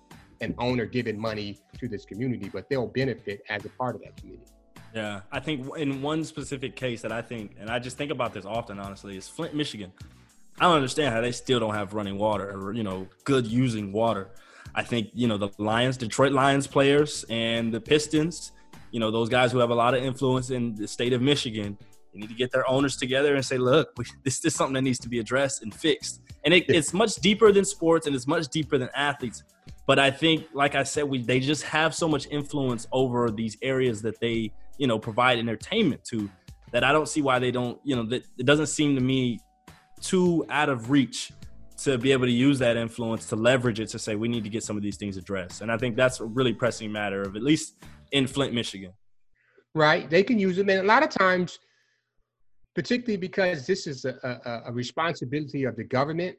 an 0.41 0.55
owner 0.59 0.85
giving 0.85 1.19
money 1.19 1.59
to 1.79 1.89
this 1.89 2.05
community, 2.05 2.51
but 2.53 2.69
they'll 2.69 2.87
benefit 2.87 3.43
as 3.49 3.65
a 3.65 3.71
part 3.71 3.95
of 3.95 4.03
that 4.03 4.17
community. 4.17 4.51
Yeah, 4.95 5.21
I 5.31 5.41
think 5.41 5.77
in 5.77 6.01
one 6.01 6.25
specific 6.25 6.77
case 6.77 7.03
that 7.03 7.13
I 7.13 7.21
think, 7.21 7.57
and 7.59 7.69
I 7.69 7.79
just 7.79 7.99
think 7.99 8.11
about 8.11 8.33
this 8.33 8.47
often, 8.47 8.79
honestly, 8.79 9.17
is 9.17 9.29
Flint, 9.29 9.55
Michigan. 9.55 9.93
I 10.59 10.65
don't 10.65 10.77
understand 10.77 11.15
how 11.15 11.21
they 11.21 11.33
still 11.33 11.61
don't 11.61 11.75
have 11.75 11.93
running 11.93 12.17
water 12.17 12.51
or 12.51 12.73
you 12.73 12.83
know 12.83 13.07
good 13.25 13.47
using 13.47 13.93
water. 13.93 14.31
I 14.75 14.83
think 14.83 15.11
you 15.13 15.29
know 15.29 15.37
the 15.37 15.51
Lions, 15.59 15.99
Detroit 15.99 16.33
Lions 16.33 16.67
players, 16.67 17.25
and 17.29 17.75
the 17.75 17.81
Pistons. 17.81 18.53
You 18.97 19.01
know 19.01 19.11
those 19.11 19.29
guys 19.29 19.53
who 19.53 19.59
have 19.59 19.69
a 19.69 19.75
lot 19.75 19.93
of 19.93 20.03
influence 20.03 20.49
in 20.49 20.75
the 20.75 20.89
state 20.89 21.13
of 21.13 21.21
Michigan. 21.21 21.77
They 22.15 22.21
need 22.21 22.31
to 22.31 22.35
get 22.35 22.51
their 22.51 22.67
owners 22.67 22.97
together 22.97 23.35
and 23.35 23.45
say, 23.45 23.59
"Look, 23.59 23.91
we, 23.99 24.07
this 24.25 24.43
is 24.43 24.55
something 24.55 24.73
that 24.73 24.81
needs 24.81 24.99
to 25.01 25.09
be 25.11 25.19
addressed 25.19 25.63
and 25.63 25.75
fixed." 25.75 26.23
And 26.47 26.55
it, 26.55 26.65
it's 26.71 26.95
much 26.95 27.17
deeper 27.17 27.53
than 27.53 27.67
sports, 27.67 28.07
and 28.07 28.17
it's 28.17 28.27
much 28.27 28.49
deeper 28.49 28.79
than 28.79 28.89
athletes. 28.95 29.45
But 29.85 29.99
I 29.99 30.11
think, 30.11 30.47
like 30.55 30.75
I 30.75 30.83
said, 30.83 31.05
we 31.05 31.21
they 31.21 31.41
just 31.41 31.63
have 31.65 31.95
so 31.95 32.09
much 32.09 32.27
influence 32.31 32.87
over 32.91 33.31
these 33.31 33.59
areas 33.61 34.01
that 34.01 34.19
they 34.19 34.51
you 34.79 34.87
know 34.87 34.99
provide 34.99 35.39
entertainment 35.39 36.03
to 36.07 36.31
that 36.71 36.83
I 36.83 36.91
don't 36.91 37.07
see 37.07 37.21
why 37.21 37.39
they 37.39 37.51
don't 37.51 37.79
you 37.85 37.97
know 37.97 38.05
that 38.05 38.25
it 38.39 38.47
doesn't 38.47 38.69
seem 38.69 38.95
to 38.95 39.03
me 39.03 39.41
too 40.01 40.47
out 40.49 40.71
of 40.71 40.91
reach 40.91 41.33
to 41.83 41.99
be 41.99 42.13
able 42.13 42.25
to 42.25 42.33
use 42.33 42.59
that 42.61 42.79
influence 42.79 43.27
to 43.27 43.37
leverage 43.37 43.79
it 43.79 43.89
to 43.89 43.99
say 43.99 44.15
we 44.15 44.29
need 44.29 44.45
to 44.45 44.51
get 44.51 44.63
some 44.63 44.79
of 44.79 44.83
these 44.83 44.97
things 44.97 45.19
addressed 45.19 45.61
and 45.61 45.71
I 45.71 45.77
think 45.77 45.97
that's 45.97 46.21
a 46.21 46.25
really 46.25 46.55
pressing 46.55 46.91
matter 46.91 47.21
of 47.21 47.37
at 47.37 47.43
least 47.43 47.75
in 48.13 48.27
Flint 48.27 48.53
Michigan 48.53 48.93
right 49.75 50.09
they 50.11 50.23
can 50.23 50.39
use 50.39 50.57
them 50.57 50.69
and 50.69 50.81
a 50.81 50.83
lot 50.83 51.03
of 51.03 51.11
times 51.11 51.59
particularly 52.75 53.17
because 53.17 53.67
this 53.67 53.87
is 53.87 54.05
a, 54.05 54.15
a, 54.23 54.71
a 54.71 54.73
responsibility 54.73 55.65
of 55.65 55.77
the 55.77 55.85
government 55.85 56.37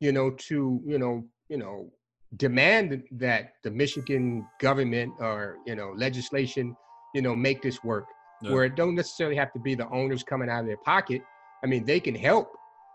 you 0.00 0.12
know 0.12 0.30
to 0.30 0.80
you 0.84 0.98
know 0.98 1.24
you 1.48 1.58
know 1.58 1.90
demand 2.36 3.02
that 3.12 3.52
the 3.62 3.70
Michigan 3.70 4.44
government 4.60 5.12
or 5.20 5.58
you 5.66 5.74
know 5.74 5.92
legislation 5.96 6.76
you 7.16 7.22
know, 7.22 7.34
make 7.34 7.62
this 7.62 7.82
work. 7.82 8.04
Where 8.42 8.64
it 8.64 8.76
don't 8.76 8.94
necessarily 8.94 9.36
have 9.36 9.50
to 9.54 9.58
be 9.58 9.74
the 9.74 9.88
owners 9.88 10.22
coming 10.22 10.50
out 10.50 10.60
of 10.60 10.66
their 10.66 10.76
pocket. 10.76 11.22
I 11.64 11.66
mean, 11.66 11.86
they 11.86 11.98
can 11.98 12.14
help, 12.14 12.52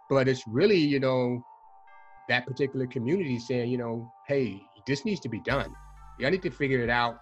but 0.08 0.28
it's 0.28 0.44
really, 0.48 0.78
you 0.78 1.00
know, 1.00 1.44
that 2.30 2.46
particular 2.46 2.86
community 2.86 3.40
saying, 3.40 3.72
you 3.72 3.80
know, 3.80 4.14
hey, 4.28 4.62
this 4.86 5.04
needs 5.04 5.20
to 5.22 5.30
be 5.30 5.42
done. 5.42 5.74
You 6.20 6.30
need 6.30 6.44
to 6.44 6.52
figure 6.52 6.82
it 6.82 6.92
out, 6.92 7.22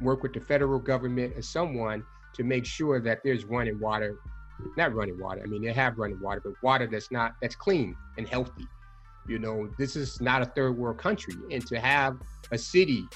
work 0.00 0.22
with 0.22 0.32
the 0.32 0.40
federal 0.40 0.78
government 0.78 1.36
or 1.36 1.42
someone 1.42 2.04
to 2.34 2.44
make 2.44 2.64
sure 2.64 3.00
that 3.00 3.20
there's 3.24 3.44
running 3.44 3.78
water, 3.80 4.18
not 4.76 4.94
running 4.94 5.18
water. 5.18 5.42
I 5.42 5.46
mean, 5.46 5.62
they 5.62 5.72
have 5.72 5.98
running 5.98 6.20
water, 6.20 6.40
but 6.44 6.54
water 6.62 6.86
that's 6.86 7.10
not 7.10 7.34
that's 7.40 7.56
clean 7.56 7.96
and 8.16 8.28
healthy. 8.28 8.66
You 9.26 9.38
know, 9.38 9.68
this 9.78 9.96
is 9.96 10.20
not 10.20 10.42
a 10.42 10.46
third 10.46 10.76
world 10.76 10.98
country, 10.98 11.34
and 11.50 11.66
to 11.66 11.78
have 11.78 12.18
a 12.50 12.58
city 12.58 13.06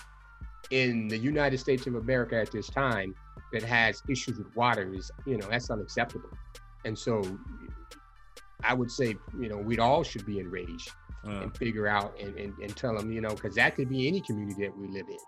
in 0.71 1.09
the 1.09 1.19
United 1.19 1.59
States 1.59 1.87
of 1.87 1.95
America 1.95 2.41
at 2.41 2.51
this 2.51 2.69
time 2.69 3.15
that 3.53 3.63
has 3.63 4.03
issues 4.09 4.39
with 4.39 4.55
water 4.57 4.93
is, 4.95 5.11
you 5.27 5.37
know, 5.37 5.47
that's 5.49 5.71
unacceptable. 5.71 6.31
And 6.85 6.99
so 6.99 7.23
I 8.65 8.75
would 8.75 8.91
say, 8.91 9.17
you 9.39 9.49
know, 9.49 9.59
we'd 9.59 9.81
all 9.81 10.03
should 10.03 10.25
be 10.25 10.39
enraged 10.39 10.91
uh. 11.27 11.43
and 11.43 11.57
figure 11.57 11.87
out 11.87 12.19
and, 12.21 12.37
and, 12.37 12.55
and 12.63 12.77
tell 12.77 12.97
them, 12.97 13.13
you 13.13 13.21
know, 13.21 13.31
because 13.31 13.55
that 13.57 13.75
could 13.75 13.89
be 13.89 14.09
any 14.09 14.21
community 14.21 14.63
that 14.63 14.77
we 14.77 14.89
live 14.89 15.09
in. 15.09 15.19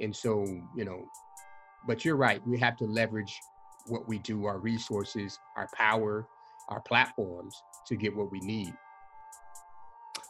And 0.00 0.14
so, 0.14 0.44
you 0.76 0.84
know, 0.84 1.04
but 1.86 2.04
you're 2.04 2.16
right, 2.16 2.40
we 2.46 2.58
have 2.58 2.76
to 2.78 2.84
leverage 2.84 3.38
what 3.86 4.08
we 4.08 4.18
do, 4.18 4.46
our 4.46 4.58
resources, 4.58 5.38
our 5.56 5.68
power, 5.74 6.26
our 6.68 6.80
platforms 6.80 7.62
to 7.86 7.96
get 7.96 8.14
what 8.14 8.30
we 8.30 8.40
need. 8.40 8.72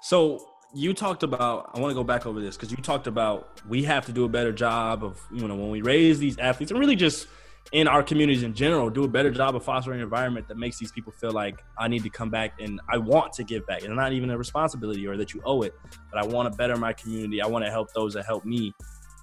So 0.03 0.41
you 0.75 0.93
talked 0.93 1.23
about 1.23 1.71
i 1.75 1.81
want 1.81 1.91
to 1.91 1.95
go 1.95 2.05
back 2.05 2.27
over 2.27 2.41
this 2.41 2.57
because 2.57 2.71
you 2.71 2.77
talked 2.79 3.07
about 3.07 3.61
we 3.69 3.83
have 3.85 4.05
to 4.05 4.13
do 4.13 4.25
a 4.25 4.29
better 4.29 4.53
job 4.53 5.05
of 5.05 5.21
you 5.33 5.47
know 5.47 5.55
when 5.55 5.71
we 5.71 5.81
raise 5.81 6.19
these 6.19 6.37
athletes 6.39 6.71
and 6.71 6.81
really 6.81 6.97
just 6.97 7.29
in 7.73 7.89
our 7.89 8.03
communities 8.03 8.43
in 8.43 8.53
general 8.53 8.91
do 8.91 9.05
a 9.05 9.09
better 9.09 9.31
job 9.31 9.57
of 9.57 9.65
fostering 9.65 9.99
an 9.99 10.05
environment 10.05 10.47
that 10.49 10.57
makes 10.57 10.79
these 10.79 10.93
people 10.93 11.13
feel 11.13 11.31
like 11.31 11.55
i 11.79 11.89
need 11.89 12.03
to 12.03 12.11
come 12.11 12.31
back 12.31 12.53
and 12.61 12.81
i 12.91 12.99
want 12.99 13.33
to 13.33 13.45
give 13.45 13.67
back 13.67 13.85
and 13.85 13.95
not 13.95 14.13
even 14.13 14.29
a 14.31 14.37
responsibility 14.37 15.07
or 15.07 15.17
that 15.17 15.33
you 15.33 15.41
owe 15.45 15.63
it 15.63 15.73
but 16.13 16.23
i 16.23 16.27
want 16.27 16.51
to 16.51 16.57
better 16.57 16.77
my 16.77 16.93
community 16.93 17.41
i 17.41 17.47
want 17.47 17.65
to 17.65 17.71
help 17.71 17.89
those 17.95 18.13
that 18.13 18.27
help 18.27 18.45
me 18.45 18.75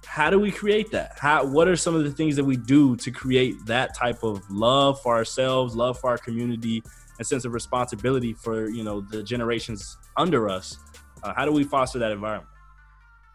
how 0.06 0.30
do 0.30 0.38
we 0.38 0.50
create 0.50 0.90
that 0.90 1.16
how 1.18 1.44
what 1.44 1.66
are 1.66 1.76
some 1.76 1.94
of 1.94 2.04
the 2.04 2.10
things 2.10 2.36
that 2.36 2.44
we 2.44 2.56
do 2.56 2.94
to 2.96 3.10
create 3.10 3.54
that 3.66 3.94
type 3.94 4.22
of 4.22 4.42
love 4.50 5.00
for 5.00 5.14
ourselves 5.14 5.74
love 5.74 5.98
for 5.98 6.10
our 6.10 6.18
community 6.18 6.82
and 7.18 7.26
sense 7.26 7.44
of 7.44 7.52
responsibility 7.52 8.32
for 8.32 8.68
you 8.68 8.84
know 8.84 9.00
the 9.00 9.22
generations 9.22 9.96
under 10.16 10.48
us 10.48 10.78
uh, 11.24 11.32
how 11.34 11.46
do 11.46 11.52
we 11.52 11.64
foster 11.64 11.98
that 11.98 12.12
environment? 12.12 12.48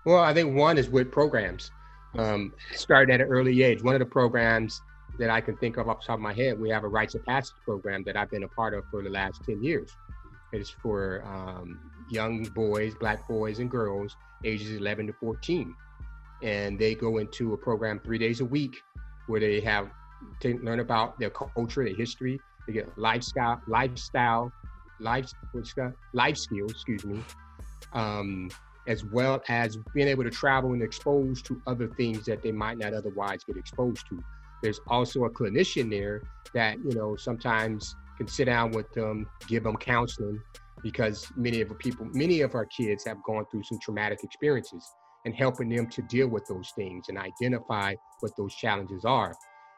Well, 0.06 0.20
I 0.20 0.34
think 0.34 0.56
one 0.56 0.78
is 0.78 0.90
with 0.90 1.12
programs. 1.12 1.72
Um, 2.18 2.54
starting 2.74 3.14
at 3.14 3.22
an 3.22 3.28
early 3.28 3.62
age. 3.62 3.84
One 3.84 3.96
of 3.96 4.00
the 4.00 4.06
programs 4.06 4.82
that 5.18 5.30
I 5.30 5.42
can 5.42 5.58
think 5.58 5.78
of 5.78 5.90
off 5.90 6.02
the 6.02 6.08
top 6.08 6.16
of 6.16 6.22
my 6.22 6.34
head, 6.34 6.60
we 6.60 6.70
have 6.70 6.84
a 6.84 6.88
rites 6.88 7.16
of 7.16 7.26
passage 7.26 7.56
program 7.66 8.04
that 8.06 8.16
I've 8.16 8.32
been 8.32 8.44
a 8.44 8.48
part 8.48 8.74
of 8.74 8.84
for 8.90 9.04
the 9.04 9.10
last 9.10 9.44
10 9.46 9.62
years. 9.64 9.92
It's 10.52 10.70
for 10.70 11.24
um, 11.26 11.80
young 12.10 12.44
boys, 12.44 12.96
black 12.96 13.28
boys 13.28 13.60
and 13.60 13.70
girls, 13.70 14.16
ages 14.44 14.72
11 14.72 15.08
to 15.08 15.14
14. 15.14 15.76
And 16.42 16.80
they 16.80 16.96
go 16.96 17.18
into 17.18 17.54
a 17.54 17.58
program 17.58 18.00
three 18.00 18.18
days 18.18 18.40
a 18.42 18.46
week 18.46 18.76
where 19.28 19.40
they 19.40 19.60
have 19.62 19.90
to 20.42 20.58
learn 20.60 20.80
about 20.80 21.20
their 21.20 21.30
culture, 21.30 21.84
their 21.84 21.96
history. 21.96 22.40
They 22.68 22.74
get 22.74 22.98
lifestyle, 22.98 23.62
lifestyle, 23.68 24.52
life, 25.00 25.32
life 26.14 26.38
skills, 26.38 26.72
excuse 26.72 27.06
me, 27.06 27.22
um, 27.94 28.50
as 28.88 29.04
well 29.06 29.42
as 29.50 29.78
being 29.94 30.08
able 30.08 30.24
to 30.24 30.30
travel 30.30 30.74
and 30.74 30.82
expose 30.82 31.42
to 31.44 31.62
other 31.68 31.88
things 31.88 32.26
that 32.26 32.42
they 32.42 32.52
might 32.52 32.78
not 32.78 32.94
otherwise 32.94 33.44
get 33.44 33.58
exposed 33.58 34.08
to. 34.10 34.22
There's 34.62 34.80
also 34.88 35.24
a 35.24 35.30
clinician 35.30 35.90
there 35.90 36.22
that, 36.54 36.78
you 36.80 36.94
know, 36.96 37.16
sometimes 37.16 37.96
can 38.18 38.28
sit 38.28 38.46
down 38.46 38.72
with 38.72 38.92
them, 38.94 39.28
give 39.48 39.64
them 39.64 39.78
counseling, 39.78 40.42
because 40.82 41.28
many 41.36 41.62
of 41.62 41.70
the 41.70 41.76
people, 41.76 42.06
many 42.14 42.42
of 42.42 42.56
our 42.56 42.66
kids 42.66 43.06
have 43.06 43.18
gone 43.24 43.46
through 43.52 43.64
some 43.64 43.80
traumatic 43.80 44.24
experiences 44.24 44.84
and 45.30 45.38
helping 45.38 45.70
them 45.70 45.86
to 45.86 46.02
deal 46.02 46.28
with 46.28 46.44
those 46.48 46.72
things 46.76 47.08
and 47.08 47.16
identify 47.20 47.94
what 48.22 48.36
those 48.36 48.52
challenges 48.56 49.06
are 49.06 49.36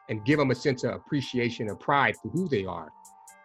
and 0.08 0.24
give 0.24 0.38
them 0.38 0.50
a 0.50 0.54
sense 0.54 0.82
of 0.82 0.94
appreciation 0.94 1.68
and 1.68 1.78
pride 1.78 2.16
for 2.22 2.30
who 2.30 2.48
they 2.48 2.64
are. 2.64 2.90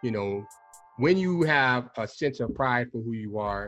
You 0.01 0.11
know, 0.11 0.47
when 0.95 1.17
you 1.17 1.43
have 1.43 1.89
a 1.97 2.07
sense 2.07 2.39
of 2.39 2.55
pride 2.55 2.87
for 2.93 3.01
who 3.01 3.11
you 3.11 3.39
are, 3.39 3.67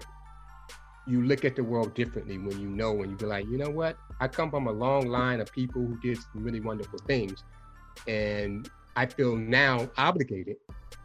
you 1.05 1.21
look 1.23 1.43
at 1.43 1.57
the 1.57 1.63
world 1.63 1.93
differently 1.95 2.37
when 2.37 2.57
you 2.61 2.69
know 2.69 3.01
and 3.01 3.11
you 3.11 3.17
be 3.17 3.25
like, 3.25 3.45
you 3.49 3.57
know 3.57 3.71
what? 3.71 3.97
I 4.21 4.29
come 4.29 4.49
from 4.49 4.67
a 4.67 4.71
long 4.71 5.07
line 5.07 5.41
of 5.41 5.51
people 5.51 5.85
who 5.85 5.99
did 5.99 6.17
some 6.17 6.41
really 6.41 6.61
wonderful 6.61 6.99
things. 7.07 7.43
And 8.07 8.69
I 8.95 9.05
feel 9.05 9.35
now 9.35 9.89
obligated 9.97 10.55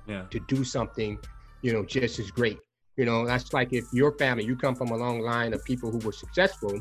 Yeah. 0.07 0.27
to 0.31 0.39
do 0.39 0.63
something, 0.63 1.19
you 1.63 1.73
know, 1.73 1.85
just 1.85 2.21
as 2.21 2.31
great. 2.31 2.61
You 2.97 3.05
know, 3.05 3.27
that's 3.27 3.53
like 3.53 3.73
if 3.73 3.87
your 3.93 4.13
family, 4.19 4.45
you 4.45 4.55
come 4.55 4.77
from 4.77 4.91
a 4.91 4.97
long 4.97 5.21
line 5.21 5.53
of 5.53 5.65
people 5.65 5.91
who 5.91 5.99
were 5.99 6.13
successful, 6.13 6.81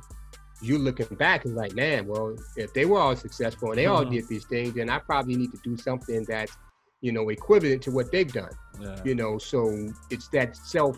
you 0.63 0.77
looking 0.77 1.15
back 1.17 1.45
and 1.45 1.55
like, 1.55 1.73
man, 1.75 2.07
well, 2.07 2.35
if 2.55 2.73
they 2.73 2.85
were 2.85 2.99
all 2.99 3.15
successful 3.15 3.69
and 3.69 3.77
they 3.77 3.85
all 3.85 4.05
Mhm. 4.05 4.11
did 4.11 4.27
these 4.27 4.45
things, 4.45 4.73
then 4.73 4.89
I 4.89 4.99
probably 4.99 5.35
need 5.35 5.51
to 5.51 5.59
do 5.63 5.75
something 5.77 6.23
that's, 6.27 6.55
you 7.01 7.11
know, 7.11 7.29
equivalent 7.29 7.81
to 7.83 7.91
what 7.91 8.11
they've 8.11 8.31
done. 8.31 8.51
Yeah. 8.79 9.01
You 9.03 9.15
know, 9.15 9.37
so 9.37 9.89
it's 10.09 10.29
that 10.29 10.55
self, 10.55 10.97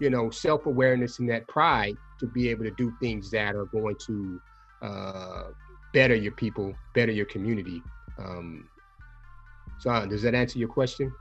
you 0.00 0.10
know, 0.10 0.30
self-awareness 0.30 1.20
and 1.20 1.30
that 1.30 1.46
pride 1.46 1.96
to 2.20 2.26
be 2.26 2.48
able 2.48 2.64
to 2.64 2.70
do 2.72 2.92
things 3.00 3.30
that 3.30 3.54
are 3.54 3.66
going 3.66 3.96
to 4.06 4.40
uh, 4.82 5.44
better 5.94 6.14
your 6.14 6.32
people, 6.32 6.74
better 6.94 7.12
your 7.12 7.26
community. 7.26 7.82
Um, 8.18 8.68
so 9.78 9.90
uh, 9.90 10.06
does 10.06 10.22
that 10.22 10.34
answer 10.34 10.58
your 10.58 10.68
question? 10.68 11.12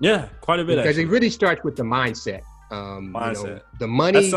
Yeah, 0.00 0.28
quite 0.40 0.58
a 0.60 0.64
bit. 0.64 0.76
because 0.76 0.88
Actually. 0.98 1.04
it 1.04 1.08
really 1.10 1.30
starts 1.30 1.62
with 1.62 1.76
the 1.76 1.84
mindset. 1.84 2.42
Um, 2.72 3.04
You 3.06 3.10
know, 3.12 3.18
Mindset. 3.18 3.62
the 3.78 3.86
money. 3.86 4.30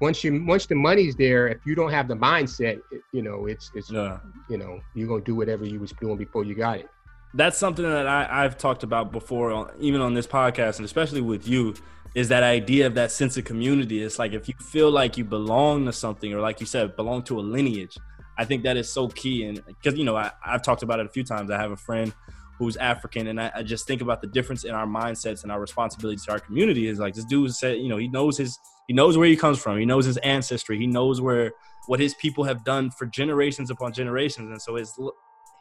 Once 0.00 0.22
you 0.22 0.44
once 0.46 0.66
the 0.66 0.74
money's 0.74 1.16
there, 1.16 1.48
if 1.48 1.58
you 1.66 1.74
don't 1.74 1.90
have 1.90 2.06
the 2.08 2.14
mindset, 2.14 2.80
it, 2.92 3.02
you 3.12 3.22
know, 3.22 3.46
it's 3.46 3.70
it's 3.74 3.90
Yeah. 3.90 4.18
you 4.48 4.56
know 4.56 4.80
you're 4.94 5.08
gonna 5.08 5.24
do 5.24 5.34
whatever 5.34 5.64
you 5.64 5.80
was 5.80 5.92
doing 5.92 6.16
before 6.16 6.44
you 6.44 6.54
got 6.54 6.78
it. 6.78 6.88
that's 7.34 7.58
something 7.58 7.84
that 7.84 8.06
I, 8.06 8.26
I've 8.44 8.56
talked 8.56 8.82
about 8.84 9.12
before, 9.12 9.70
even 9.78 10.00
on 10.00 10.14
this 10.14 10.26
podcast, 10.26 10.76
and 10.76 10.84
especially 10.84 11.20
with 11.20 11.46
you, 11.46 11.74
is 12.14 12.28
that 12.28 12.42
idea 12.42 12.86
of 12.86 12.94
that 12.94 13.10
sense 13.12 13.36
of 13.36 13.44
community. 13.44 14.02
It's 14.02 14.18
like 14.18 14.32
if 14.32 14.48
you 14.48 14.54
feel 14.60 14.90
like 14.90 15.18
you 15.18 15.24
belong 15.24 15.84
to 15.86 15.92
something, 15.92 16.32
or 16.32 16.40
like 16.40 16.58
you 16.60 16.66
said, 16.66 16.96
belong 16.96 17.22
to 17.24 17.38
a 17.38 17.42
lineage. 17.42 17.96
I 18.38 18.44
think 18.44 18.62
that 18.62 18.76
is 18.76 18.90
so 18.90 19.08
key, 19.08 19.44
and 19.46 19.62
because 19.66 19.98
you 19.98 20.04
know 20.04 20.16
I, 20.16 20.30
I've 20.44 20.62
talked 20.62 20.82
about 20.84 21.00
it 21.00 21.06
a 21.06 21.08
few 21.10 21.24
times. 21.24 21.50
I 21.50 21.58
have 21.58 21.72
a 21.72 21.76
friend 21.76 22.14
who's 22.56 22.76
African, 22.76 23.26
and 23.26 23.40
I, 23.40 23.50
I 23.56 23.62
just 23.64 23.86
think 23.86 24.00
about 24.00 24.20
the 24.20 24.28
difference 24.28 24.62
in 24.64 24.70
our 24.74 24.86
mindsets 24.86 25.42
and 25.42 25.50
our 25.52 25.60
responsibilities 25.60 26.24
to 26.26 26.32
our 26.32 26.38
community. 26.38 26.86
Is 26.86 26.98
like 27.00 27.14
this 27.14 27.24
dude 27.24 27.52
said, 27.54 27.78
you 27.78 27.88
know, 27.88 27.96
he 27.98 28.08
knows 28.08 28.38
his 28.38 28.56
he 28.88 28.94
knows 28.94 29.16
where 29.16 29.28
he 29.28 29.36
comes 29.36 29.58
from, 29.58 29.78
he 29.78 29.84
knows 29.84 30.06
his 30.06 30.16
ancestry, 30.18 30.78
he 30.78 30.86
knows 30.86 31.20
where 31.20 31.52
what 31.86 32.00
his 32.00 32.14
people 32.14 32.44
have 32.44 32.64
done 32.64 32.90
for 32.90 33.06
generations 33.06 33.70
upon 33.70 33.92
generations, 33.92 34.50
and 34.50 34.60
so 34.60 34.74
his 34.74 34.98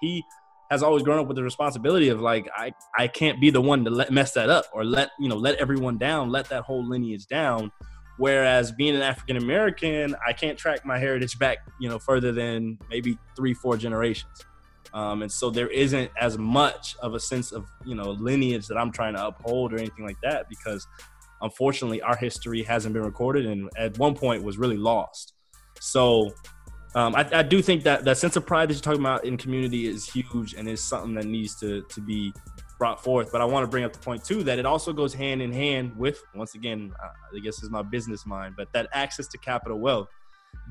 he 0.01 0.23
has 0.71 0.81
always 0.81 1.03
grown 1.03 1.19
up 1.19 1.27
with 1.27 1.35
the 1.35 1.43
responsibility 1.43 2.09
of 2.09 2.21
like 2.21 2.49
I 2.55 2.73
I 2.97 3.07
can't 3.07 3.39
be 3.39 3.49
the 3.49 3.61
one 3.61 3.83
to 3.83 3.91
let 3.91 4.11
mess 4.11 4.33
that 4.33 4.49
up 4.49 4.65
or 4.73 4.85
let 4.85 5.11
you 5.19 5.27
know 5.27 5.35
let 5.35 5.55
everyone 5.55 5.97
down, 5.97 6.31
let 6.31 6.49
that 6.49 6.63
whole 6.63 6.87
lineage 6.87 7.27
down. 7.27 7.71
Whereas 8.17 8.71
being 8.71 8.95
an 8.95 9.01
African 9.01 9.37
American, 9.37 10.15
I 10.25 10.33
can't 10.33 10.57
track 10.57 10.85
my 10.85 10.97
heritage 10.97 11.37
back 11.37 11.59
you 11.79 11.89
know 11.89 11.99
further 11.99 12.31
than 12.31 12.79
maybe 12.89 13.17
three 13.35 13.53
four 13.53 13.75
generations, 13.75 14.45
um, 14.93 15.21
and 15.21 15.31
so 15.31 15.49
there 15.49 15.67
isn't 15.67 16.11
as 16.19 16.37
much 16.37 16.95
of 17.01 17.13
a 17.13 17.19
sense 17.19 17.51
of 17.51 17.65
you 17.85 17.93
know 17.95 18.11
lineage 18.11 18.67
that 18.67 18.77
I'm 18.77 18.91
trying 18.91 19.15
to 19.15 19.27
uphold 19.27 19.73
or 19.73 19.77
anything 19.77 20.05
like 20.05 20.17
that 20.23 20.47
because 20.49 20.87
unfortunately 21.41 22.01
our 22.01 22.15
history 22.15 22.63
hasn't 22.63 22.93
been 22.93 23.03
recorded 23.03 23.45
and 23.45 23.69
at 23.77 23.97
one 23.97 24.15
point 24.15 24.43
was 24.43 24.57
really 24.57 24.77
lost. 24.77 25.33
So 25.79 26.33
um, 26.95 27.15
I, 27.15 27.27
I 27.31 27.43
do 27.43 27.61
think 27.61 27.83
that 27.83 28.05
that 28.05 28.17
sense 28.17 28.35
of 28.35 28.45
pride 28.45 28.69
that 28.69 28.73
you're 28.73 28.81
talking 28.81 29.01
about 29.01 29.25
in 29.25 29.37
community 29.37 29.87
is 29.87 30.09
huge 30.09 30.53
and 30.53 30.67
is 30.67 30.83
something 30.83 31.13
that 31.15 31.25
needs 31.25 31.59
to 31.59 31.83
to 31.83 32.01
be 32.01 32.33
brought 32.79 33.03
forth. 33.03 33.31
But 33.31 33.41
I 33.41 33.45
want 33.45 33.63
to 33.63 33.67
bring 33.67 33.83
up 33.83 33.93
the 33.93 33.99
point 33.99 34.23
too 34.23 34.43
that 34.43 34.59
it 34.59 34.65
also 34.65 34.93
goes 34.93 35.13
hand 35.13 35.41
in 35.41 35.51
hand 35.51 35.95
with 35.95 36.23
once 36.35 36.55
again, 36.55 36.91
uh, 37.03 37.35
I 37.35 37.39
guess 37.39 37.61
is 37.61 37.69
my 37.69 37.81
business 37.81 38.25
mind, 38.25 38.55
but 38.57 38.71
that 38.73 38.87
access 38.93 39.27
to 39.27 39.37
capital 39.37 39.79
wealth, 39.79 40.07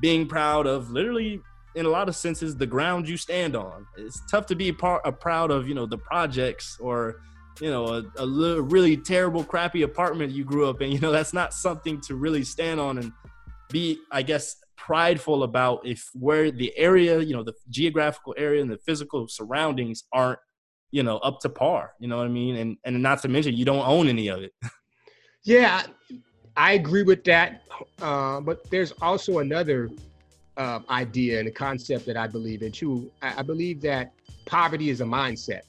being 0.01 0.27
proud 0.27 0.67
of 0.67 0.89
literally 0.89 1.41
in 1.75 1.85
a 1.85 1.89
lot 1.89 2.09
of 2.09 2.15
senses 2.15 2.55
the 2.55 2.65
ground 2.65 3.07
you 3.07 3.17
stand 3.17 3.55
on. 3.55 3.85
It's 3.97 4.21
tough 4.29 4.47
to 4.47 4.55
be 4.55 4.71
part 4.71 5.05
uh, 5.05 5.11
proud 5.11 5.51
of 5.51 5.67
you 5.67 5.75
know 5.75 5.85
the 5.85 5.97
projects 5.97 6.77
or 6.79 7.21
you 7.59 7.69
know 7.69 8.03
a, 8.17 8.23
a 8.23 8.61
really 8.61 8.97
terrible 8.97 9.43
crappy 9.43 9.83
apartment 9.83 10.31
you 10.31 10.43
grew 10.43 10.69
up 10.69 10.81
in. 10.81 10.91
You 10.97 10.99
know 10.99 11.11
that's 11.11 11.33
not 11.33 11.53
something 11.53 12.01
to 12.01 12.15
really 12.15 12.43
stand 12.43 12.79
on 12.79 12.97
and 12.97 13.11
be 13.69 13.99
I 14.11 14.21
guess 14.21 14.55
prideful 14.77 15.43
about 15.43 15.85
if 15.85 16.09
where 16.13 16.49
the 16.49 16.71
area, 16.77 17.19
you 17.19 17.33
know, 17.33 17.43
the 17.43 17.53
geographical 17.69 18.33
area 18.37 18.61
and 18.61 18.71
the 18.71 18.77
physical 18.77 19.27
surroundings 19.27 20.05
aren't, 20.13 20.39
you 20.91 21.03
know, 21.03 21.17
up 21.17 21.41
to 21.41 21.49
par. 21.49 21.91
You 21.99 22.07
know 22.07 22.17
what 22.17 22.25
I 22.25 22.29
mean? 22.29 22.55
And 22.55 22.77
and 22.85 23.03
not 23.03 23.21
to 23.23 23.27
mention 23.27 23.53
you 23.53 23.65
don't 23.65 23.85
own 23.85 24.07
any 24.07 24.29
of 24.29 24.41
it. 24.41 24.53
Yeah, 25.43 25.83
I 26.57 26.73
agree 26.73 27.03
with 27.03 27.23
that. 27.23 27.61
Uh, 28.01 28.41
but 28.41 28.69
there's 28.69 28.91
also 29.01 29.39
another 29.39 29.89
uh, 30.57 30.79
idea 30.89 31.39
and 31.39 31.47
a 31.47 31.51
concept 31.51 32.05
that 32.07 32.17
I 32.17 32.27
believe 32.27 32.63
in 32.63 32.73
too. 32.73 33.09
I, 33.21 33.35
I 33.37 33.41
believe 33.43 33.79
that 33.81 34.11
poverty 34.45 34.89
is 34.89 34.99
a 34.99 35.05
mindset, 35.05 35.61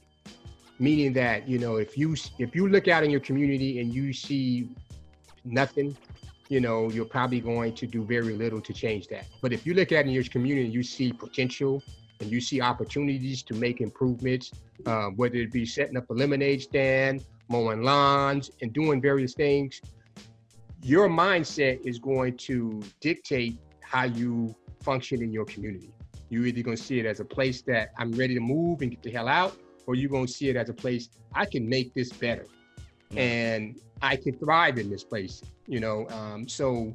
meaning 0.79 1.13
that 1.15 1.49
you 1.49 1.59
know 1.59 1.77
if 1.77 1.97
you 1.97 2.15
if 2.39 2.55
you 2.55 2.69
look 2.69 2.89
out 2.89 3.05
in 3.05 3.11
your 3.11 3.21
community 3.21 3.81
and 3.81 3.93
you 3.93 4.13
see 4.13 4.69
nothing, 5.45 5.97
you 6.49 6.61
know 6.61 6.91
you're 6.91 7.05
probably 7.05 7.41
going 7.41 7.75
to 7.75 7.87
do 7.87 8.05
very 8.05 8.35
little 8.35 8.61
to 8.61 8.73
change 8.73 9.09
that. 9.09 9.27
But 9.41 9.53
if 9.53 9.67
you 9.67 9.75
look 9.75 9.93
out 9.93 10.05
in 10.05 10.11
your 10.11 10.25
community 10.25 10.67
and 10.67 10.75
you 10.75 10.83
see 10.83 11.13
potential 11.13 11.83
and 12.21 12.31
you 12.31 12.41
see 12.41 12.61
opportunities 12.61 13.43
to 13.45 13.55
make 13.55 13.81
improvements, 13.81 14.53
uh, 14.87 15.07
whether 15.17 15.37
it 15.37 15.53
be 15.53 15.65
setting 15.65 15.97
up 15.97 16.11
a 16.11 16.15
lemonade 16.15 16.63
stand, 16.63 17.25
mowing 17.49 17.83
lawns, 17.83 18.51
and 18.61 18.73
doing 18.73 19.01
various 19.01 19.35
things, 19.35 19.81
your 20.83 21.09
mindset 21.09 21.81
is 21.85 21.99
going 21.99 22.37
to 22.37 22.83
dictate 23.01 23.59
how 23.81 24.05
you 24.05 24.55
function 24.81 25.23
in 25.23 25.33
your 25.33 25.45
community. 25.45 25.91
You're 26.29 26.47
either 26.47 26.63
going 26.63 26.77
to 26.77 26.83
see 26.83 26.99
it 26.99 27.07
as 27.07 27.21
a 27.21 27.25
place 27.25 27.63
that 27.63 27.91
I'm 27.99 28.13
ready 28.13 28.35
to 28.35 28.41
move 28.41 28.83
and 28.83 28.91
get 28.91 29.03
the 29.03 29.11
hell 29.11 29.29
out, 29.29 29.57
or 29.89 29.95
you're 29.95 30.11
going 30.11 30.27
to 30.27 30.33
see 30.33 30.51
it 30.51 30.55
as 30.57 30.69
a 30.69 30.75
place 30.75 31.09
I 31.35 31.47
can 31.47 31.67
make 31.67 31.95
this 31.95 32.13
better 32.13 32.47
Yeah. 33.11 33.23
and 33.23 33.81
I 34.03 34.17
can 34.17 34.39
thrive 34.39 34.79
in 34.79 34.91
this 34.91 35.03
place. 35.03 35.43
You 35.67 35.81
know, 35.81 36.07
um, 36.11 36.47
so 36.47 36.95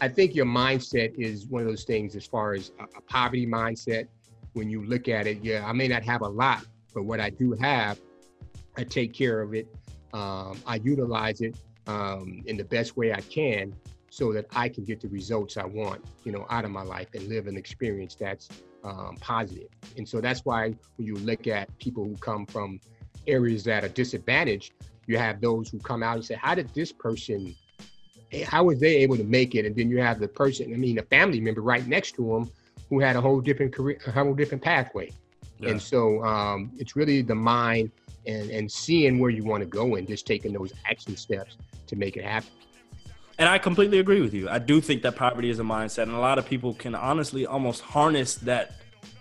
I 0.00 0.08
think 0.08 0.34
your 0.34 0.46
mindset 0.46 1.14
is 1.18 1.46
one 1.46 1.62
of 1.62 1.68
those 1.68 1.84
things 1.84 2.14
as 2.16 2.24
far 2.24 2.54
as 2.54 2.70
a, 2.78 2.84
a 2.96 3.00
poverty 3.02 3.46
mindset. 3.46 4.06
When 4.54 4.70
you 4.70 4.84
look 4.86 5.08
at 5.08 5.26
it, 5.26 5.38
yeah, 5.42 5.66
I 5.66 5.72
may 5.72 5.88
not 5.88 6.04
have 6.04 6.22
a 6.22 6.28
lot, 6.28 6.64
but 6.94 7.02
what 7.04 7.20
I 7.20 7.30
do 7.30 7.52
have, 7.60 7.98
I 8.76 8.84
take 8.84 9.12
care 9.12 9.40
of 9.42 9.52
it. 9.52 9.66
Um, 10.12 10.56
I 10.64 10.76
utilize 10.76 11.40
it 11.40 11.56
um, 11.86 12.42
in 12.46 12.56
the 12.56 12.64
best 12.64 12.96
way 12.96 13.12
I 13.12 13.20
can 13.22 13.74
so 14.10 14.32
that 14.32 14.46
I 14.54 14.68
can 14.68 14.84
get 14.84 15.00
the 15.00 15.08
results 15.08 15.56
I 15.56 15.66
want, 15.66 16.02
you 16.24 16.32
know, 16.32 16.46
out 16.50 16.64
of 16.64 16.70
my 16.70 16.82
life 16.82 17.08
and 17.14 17.28
live 17.28 17.46
an 17.46 17.56
experience 17.56 18.14
that's 18.14 18.48
um, 18.84 19.16
positive. 19.20 19.68
And 19.96 20.08
so 20.08 20.20
that's 20.20 20.44
why 20.44 20.74
when 20.96 21.06
you 21.06 21.14
look 21.16 21.46
at 21.46 21.76
people 21.78 22.04
who 22.04 22.16
come 22.16 22.46
from 22.46 22.80
areas 23.26 23.64
that 23.64 23.84
are 23.84 23.88
disadvantaged, 23.88 24.72
you 25.06 25.18
have 25.18 25.40
those 25.40 25.68
who 25.68 25.78
come 25.78 26.02
out 26.02 26.16
and 26.16 26.24
say, 26.24 26.34
how 26.34 26.54
did 26.54 26.68
this 26.74 26.92
person, 26.92 27.54
eh, 28.32 28.44
how 28.44 28.64
was 28.64 28.78
they 28.78 28.96
able 28.96 29.16
to 29.16 29.24
make 29.24 29.54
it? 29.54 29.64
And 29.64 29.74
then 29.74 29.90
you 29.90 30.00
have 30.00 30.20
the 30.20 30.28
person, 30.28 30.72
I 30.72 30.76
mean, 30.76 30.98
a 30.98 31.02
family 31.02 31.40
member 31.40 31.62
right 31.62 31.86
next 31.86 32.12
to 32.16 32.22
them 32.22 32.50
who 32.88 33.00
had 33.00 33.16
a 33.16 33.20
whole 33.20 33.40
different 33.40 33.74
career, 33.74 33.98
a 34.06 34.12
whole 34.12 34.34
different 34.34 34.62
pathway. 34.62 35.10
Yeah. 35.58 35.70
And 35.70 35.82
so 35.82 36.22
um, 36.24 36.70
it's 36.78 36.94
really 36.94 37.22
the 37.22 37.34
mind 37.34 37.90
and, 38.26 38.50
and 38.50 38.70
seeing 38.70 39.18
where 39.18 39.30
you 39.30 39.44
want 39.44 39.62
to 39.62 39.68
go 39.68 39.96
and 39.96 40.06
just 40.06 40.26
taking 40.26 40.52
those 40.52 40.72
action 40.84 41.16
steps 41.16 41.56
to 41.86 41.96
make 41.96 42.16
it 42.16 42.24
happen. 42.24 42.50
And 43.38 43.48
I 43.48 43.58
completely 43.58 44.00
agree 44.00 44.20
with 44.20 44.34
you. 44.34 44.48
I 44.48 44.58
do 44.58 44.80
think 44.80 45.02
that 45.02 45.14
poverty 45.14 45.48
is 45.48 45.60
a 45.60 45.62
mindset, 45.62 46.04
and 46.04 46.12
a 46.12 46.18
lot 46.18 46.38
of 46.38 46.46
people 46.46 46.74
can 46.74 46.94
honestly 46.94 47.46
almost 47.46 47.82
harness 47.82 48.34
that 48.36 48.72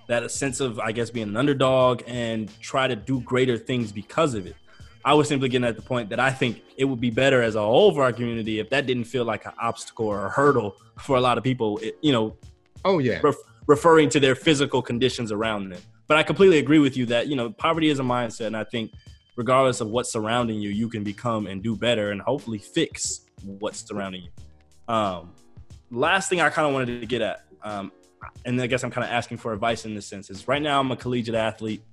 that 0.07 0.31
sense 0.31 0.61
of, 0.61 0.79
I 0.79 0.93
guess, 0.93 1.09
being 1.09 1.27
an 1.27 1.35
underdog 1.37 2.01
and 2.07 2.49
try 2.61 2.87
to 2.87 2.95
do 2.95 3.19
greater 3.21 3.57
things 3.57 3.91
because 3.91 4.35
of 4.35 4.47
it. 4.47 4.55
I 5.03 5.13
was 5.13 5.27
simply 5.27 5.49
getting 5.49 5.67
at 5.67 5.75
the 5.75 5.81
point 5.81 6.09
that 6.09 6.19
I 6.19 6.31
think 6.31 6.61
it 6.77 6.85
would 6.85 7.01
be 7.01 7.09
better 7.09 7.41
as 7.41 7.55
a 7.55 7.61
whole 7.61 7.93
for 7.93 8.03
our 8.03 8.13
community 8.13 8.59
if 8.59 8.69
that 8.69 8.85
didn't 8.85 9.03
feel 9.03 9.25
like 9.25 9.45
an 9.45 9.51
obstacle 9.61 10.07
or 10.07 10.25
a 10.25 10.29
hurdle 10.29 10.77
for 10.97 11.17
a 11.17 11.21
lot 11.21 11.37
of 11.37 11.43
people. 11.43 11.77
It, 11.79 11.97
you 12.01 12.13
know, 12.13 12.37
Oh, 12.85 12.99
yeah. 12.99 13.19
ref- 13.21 13.35
referring 13.67 14.07
to 14.11 14.19
their 14.21 14.33
physical 14.33 14.81
conditions 14.81 15.31
around 15.33 15.69
them. 15.69 15.81
But 16.07 16.17
I 16.17 16.23
completely 16.23 16.59
agree 16.59 16.79
with 16.79 16.95
you 16.95 17.05
that 17.07 17.27
you 17.27 17.35
know 17.35 17.51
poverty 17.51 17.89
is 17.89 17.99
a 17.99 18.03
mindset, 18.03 18.47
and 18.47 18.55
I 18.57 18.63
think 18.63 18.93
regardless 19.35 19.81
of 19.81 19.89
what's 19.89 20.09
surrounding 20.11 20.61
you, 20.61 20.69
you 20.69 20.87
can 20.89 21.03
become 21.03 21.47
and 21.47 21.61
do 21.61 21.75
better, 21.75 22.11
and 22.11 22.21
hopefully 22.21 22.59
fix 22.59 23.26
what's 23.43 23.85
surrounding 23.87 24.23
you. 24.23 24.93
Um, 24.93 25.33
last 25.91 26.29
thing 26.29 26.41
I 26.41 26.49
kind 26.49 26.67
of 26.67 26.73
wanted 26.73 27.01
to 27.01 27.07
get 27.07 27.21
at, 27.21 27.45
um, 27.63 27.91
and 28.45 28.61
I 28.61 28.67
guess 28.67 28.83
I'm 28.83 28.91
kind 28.91 29.05
of 29.05 29.11
asking 29.11 29.37
for 29.37 29.53
advice 29.53 29.85
in 29.85 29.93
this 29.95 30.05
sense, 30.05 30.29
is 30.29 30.47
right 30.47 30.61
now 30.61 30.79
I'm 30.79 30.91
a 30.91 30.95
collegiate 30.95 31.35
athlete. 31.35 31.83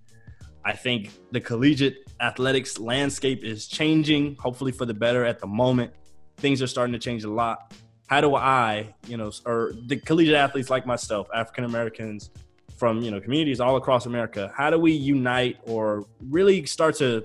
I 0.65 0.73
think 0.73 1.11
the 1.31 1.41
collegiate 1.41 2.11
athletics 2.21 2.79
landscape 2.79 3.45
is 3.45 3.67
changing, 3.67 4.37
hopefully 4.37 4.73
for 4.73 4.87
the 4.87 4.95
better 4.95 5.25
at 5.25 5.39
the 5.39 5.47
moment. 5.47 5.93
things 6.37 6.63
are 6.63 6.67
starting 6.67 6.93
to 6.93 6.99
change 6.99 7.25
a 7.25 7.31
lot. 7.31 7.75
How 8.07 8.21
do 8.21 8.35
I, 8.35 8.95
you 9.07 9.17
know, 9.17 9.33
or 9.47 9.73
the 9.87 9.97
collegiate 9.97 10.35
athletes 10.35 10.71
like 10.71 10.87
myself, 10.87 11.29
African 11.35 11.65
Americans 11.65 12.31
from, 12.77 13.01
you 13.01 13.11
know, 13.11 13.21
communities 13.21 13.61
all 13.61 13.77
across 13.77 14.07
America, 14.07 14.53
how 14.55 14.69
do 14.71 14.79
we 14.79 14.93
unite 14.93 15.59
or 15.65 16.07
really 16.29 16.67
start 16.67 16.97
to, 16.97 17.25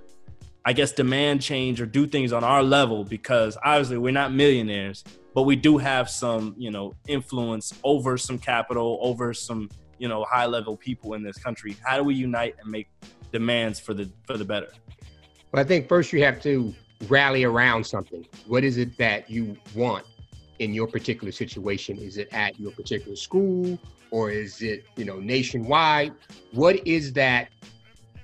I 0.70 0.72
guess, 0.72 0.92
demand 0.92 1.42
change 1.42 1.82
or 1.82 1.88
do 1.88 2.06
things 2.06 2.32
on 2.32 2.44
our 2.44 2.62
level? 2.62 3.04
Because 3.04 3.58
obviously 3.66 3.98
we're 3.98 4.12
not 4.12 4.32
millionaires, 4.32 5.04
but 5.34 5.42
we 5.42 5.56
do 5.56 5.80
have 5.80 6.12
some, 6.12 6.54
you 6.60 6.70
know, 6.70 6.94
influence 7.08 7.74
over 7.84 8.20
some 8.20 8.38
capital, 8.38 9.00
over 9.02 9.34
some, 9.34 9.72
you 9.98 10.08
know, 10.08 10.24
high 10.30 10.46
level 10.46 10.78
people 10.78 11.16
in 11.16 11.24
this 11.24 11.40
country. 11.40 11.76
How 11.84 11.98
do 11.98 12.04
we 12.04 12.14
unite 12.14 12.54
and 12.62 12.70
make 12.70 12.88
demands 13.32 13.80
for 13.80 13.96
the 13.96 14.12
for 14.28 14.38
the 14.38 14.46
better? 14.46 14.68
Well, 15.52 15.60
I 15.60 15.64
think 15.64 15.90
first 15.90 16.14
you 16.14 16.24
have 16.24 16.40
to 16.44 16.72
rally 17.08 17.46
around 17.46 17.84
something. 17.84 18.24
What 18.46 18.64
is 18.64 18.78
it 18.78 18.96
that 19.00 19.28
you 19.28 19.58
want 19.74 20.06
in 20.60 20.76
your 20.76 20.86
particular 20.86 21.32
situation? 21.32 21.98
Is 21.98 22.18
it 22.18 22.30
at 22.32 22.60
your 22.60 22.74
particular 22.74 23.16
school 23.16 23.80
or 24.12 24.30
is 24.30 24.62
it, 24.62 24.86
you 24.98 25.06
know, 25.06 25.20
nationwide? 25.20 26.14
What 26.52 26.86
is 26.86 27.12
that 27.14 27.50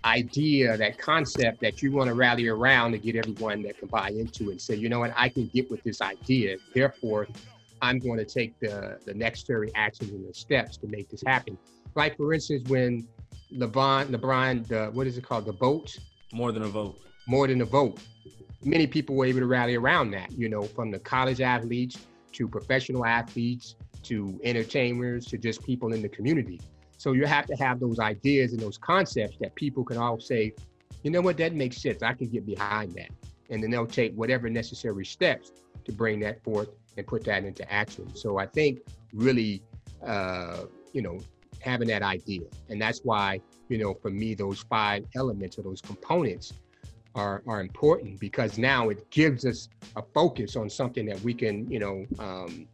idea, 0.06 0.78
that 0.78 0.98
concept 0.98 1.60
that 1.62 1.82
you 1.82 1.92
want 1.92 2.08
to 2.08 2.14
rally 2.14 2.48
around 2.48 2.92
to 2.92 2.98
get 2.98 3.16
everyone 3.16 3.64
that 3.64 3.78
can 3.80 3.88
buy 3.88 4.10
into 4.10 4.52
and 4.52 4.62
say, 4.62 4.76
you 4.76 4.88
know 4.88 5.00
what, 5.00 5.14
I 5.18 5.30
can 5.30 5.48
get 5.48 5.70
with 5.70 5.84
this 5.84 6.02
idea. 6.02 6.58
Therefore, 6.74 7.28
I'm 7.82 8.00
going 8.00 8.18
to 8.18 8.26
take 8.26 8.58
the, 8.60 9.00
the 9.06 9.14
necessary 9.14 9.72
actions 9.76 10.12
and 10.12 10.28
the 10.28 10.34
steps 10.34 10.78
to 10.78 10.88
make 10.88 11.10
this 11.10 11.24
happen. 11.26 11.58
Like 11.96 12.18
for 12.18 12.34
instance, 12.34 12.70
when 12.70 13.08
LeBron, 13.54 14.08
LeBron, 14.08 14.68
the, 14.68 14.86
what 14.92 15.08
is 15.08 15.18
it 15.18 15.24
called? 15.24 15.46
The 15.46 15.54
vote? 15.54 15.98
More 16.32 16.52
than 16.52 16.64
a 16.64 16.68
vote. 16.68 17.00
More 17.28 17.48
than 17.48 17.62
a 17.62 17.66
vote. 17.66 18.00
Many 18.64 18.88
people 18.88 19.16
were 19.16 19.26
able 19.26 19.40
to 19.40 19.48
rally 19.48 19.76
around 19.76 20.12
that, 20.12 20.32
you 20.32 20.50
know, 20.50 20.64
from 20.64 20.92
the 20.92 21.00
college 21.00 21.42
athletes 21.42 21.98
to 22.34 22.48
professional 22.48 23.06
athletes 23.06 23.76
to 24.04 24.40
entertainers 24.44 25.26
to 25.26 25.38
just 25.38 25.64
people 25.64 25.94
in 25.94 26.02
the 26.02 26.10
community. 26.10 26.60
So 27.06 27.12
you 27.12 27.28
have 27.28 27.46
to 27.46 27.56
have 27.58 27.80
those 27.80 28.00
ideas 28.00 28.52
and 28.52 28.60
those 28.60 28.80
concepts 28.80 29.38
that 29.38 29.54
people 29.54 29.84
can 29.84 29.96
all 29.96 30.20
say, 30.20 30.56
you 31.04 31.12
know 31.12 31.22
what, 31.22 31.38
that 31.38 31.54
makes 31.54 31.78
sense. 31.78 32.02
I 32.02 32.14
can 32.14 32.30
get 32.30 32.48
behind 32.48 32.96
that. 32.96 33.12
And 33.52 33.62
then 33.62 33.70
they'll 33.70 33.86
take 33.86 34.16
whatever 34.16 34.50
necessary 34.50 35.06
steps 35.06 35.52
to 35.84 35.92
bring 35.92 36.20
that 36.22 36.44
forth 36.44 36.70
and 36.98 37.06
put 37.06 37.24
that 37.26 37.44
into 37.44 37.72
action. 37.72 38.16
So 38.16 38.40
I 38.40 38.48
think 38.48 38.80
really, 39.14 39.62
uh, 40.04 40.64
you 40.94 41.04
know, 41.04 41.20
having 41.60 41.88
that 41.90 42.02
idea. 42.02 42.48
And 42.70 42.82
that's 42.82 43.02
why, 43.04 43.40
you 43.70 43.78
know, 43.78 43.94
for 43.94 44.10
me, 44.10 44.34
those 44.34 44.62
five 44.62 45.06
elements 45.16 45.60
or 45.60 45.62
those 45.62 45.82
components 45.82 46.54
are, 47.14 47.44
are 47.46 47.62
important 47.62 48.20
because 48.20 48.58
now 48.58 48.90
it 48.90 49.08
gives 49.12 49.46
us 49.46 49.70
a 49.96 50.02
focus 50.02 50.56
on 50.56 50.72
something 50.72 51.06
that 51.06 51.22
we 51.22 51.36
can, 51.36 51.70
you 51.70 51.78
know, 51.78 52.04
um, 52.18 52.68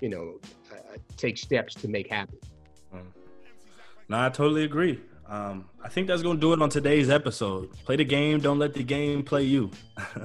you 0.00 0.08
know, 0.08 0.40
uh, 0.72 0.96
take 1.18 1.36
steps 1.36 1.74
to 1.74 1.86
make 1.86 2.08
happen. 2.08 2.38
Mm. 2.94 3.02
No, 4.08 4.24
I 4.24 4.30
totally 4.30 4.64
agree. 4.64 4.98
Um, 5.26 5.66
I 5.84 5.88
think 5.88 6.06
that's 6.06 6.22
going 6.22 6.38
to 6.38 6.40
do 6.40 6.54
it 6.54 6.62
on 6.62 6.70
today's 6.70 7.10
episode. 7.10 7.70
Play 7.84 7.96
the 7.96 8.04
game, 8.04 8.40
don't 8.40 8.58
let 8.58 8.72
the 8.72 8.82
game 8.82 9.22
play 9.22 9.42
you. 9.42 9.70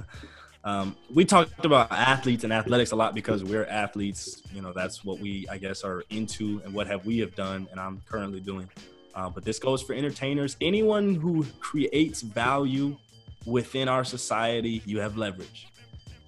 um, 0.64 0.96
we 1.14 1.26
talked 1.26 1.66
about 1.66 1.92
athletes 1.92 2.46
and 2.46 2.54
athletics 2.54 2.92
a 2.92 2.96
lot 2.96 3.14
because 3.14 3.44
we're 3.44 3.66
athletes. 3.66 4.42
You 4.54 4.62
know, 4.62 4.72
that's 4.72 5.04
what 5.04 5.20
we, 5.20 5.46
I 5.52 5.58
guess, 5.58 5.84
are 5.84 6.04
into 6.10 6.62
and 6.64 6.74
what 6.74 6.88
have 6.88 7.06
we 7.06 7.18
have 7.20 7.36
done, 7.36 7.68
and 7.72 7.80
I'm 7.80 8.02
currently 8.10 8.40
doing. 8.40 8.70
Uh, 9.14 9.30
but 9.30 9.44
this 9.44 9.60
goes 9.60 9.82
for 9.82 9.94
entertainers, 9.94 10.56
anyone 10.62 11.16
who 11.16 11.46
creates 11.60 12.22
value 12.22 12.96
within 13.46 13.90
our 13.90 14.06
society. 14.06 14.82
You 14.86 15.02
have 15.02 15.18
leverage, 15.18 15.68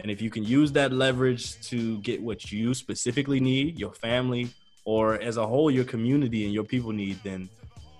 and 0.01 0.11
if 0.11 0.21
you 0.21 0.29
can 0.29 0.43
use 0.43 0.73
that 0.73 0.91
leverage 0.91 1.61
to 1.69 1.99
get 1.99 2.21
what 2.21 2.51
you 2.51 2.73
specifically 2.73 3.39
need, 3.39 3.79
your 3.79 3.93
family, 3.93 4.49
or 4.86 5.15
as 5.21 5.38
a 5.38 5.45
whole 5.45 5.69
your 5.69 5.84
community 5.84 6.45
and 6.45 6.54
your 6.54 6.63
people 6.63 6.91
need, 6.91 7.19
then 7.24 7.50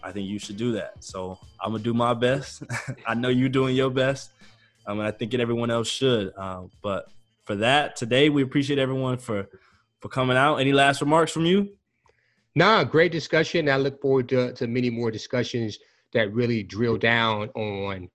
I 0.04 0.12
think 0.12 0.28
you 0.28 0.40
should 0.40 0.58
do 0.58 0.72
that. 0.74 1.04
So 1.04 1.38
I'm 1.60 1.72
gonna 1.72 1.84
do 1.84 1.94
my 1.94 2.14
best. 2.14 2.64
I 3.08 3.16
know 3.16 3.30
you're 3.30 3.50
doing 3.50 3.76
your 3.76 3.90
best, 3.90 4.32
um, 4.86 5.00
and 5.00 5.08
I 5.08 5.12
think 5.12 5.34
everyone 5.34 5.72
else 5.72 5.90
should. 5.90 6.32
Uh, 6.38 6.64
but 6.82 7.08
for 7.44 7.56
that, 7.56 7.96
today 7.96 8.30
we 8.30 8.44
appreciate 8.44 8.80
everyone 8.80 9.18
for 9.18 9.48
for 10.00 10.10
coming 10.10 10.38
out. 10.38 10.58
Any 10.58 10.72
last 10.72 11.02
remarks 11.02 11.32
from 11.32 11.46
you? 11.46 11.70
Nah, 12.54 12.84
great 12.84 13.12
discussion. 13.12 13.68
I 13.68 13.78
look 13.78 14.00
forward 14.00 14.30
to, 14.30 14.54
to 14.54 14.68
many 14.68 14.90
more 14.90 15.12
discussions 15.12 15.78
that 16.14 16.32
really 16.34 16.64
drill 16.64 16.98
down 16.98 17.50
on 17.50 18.10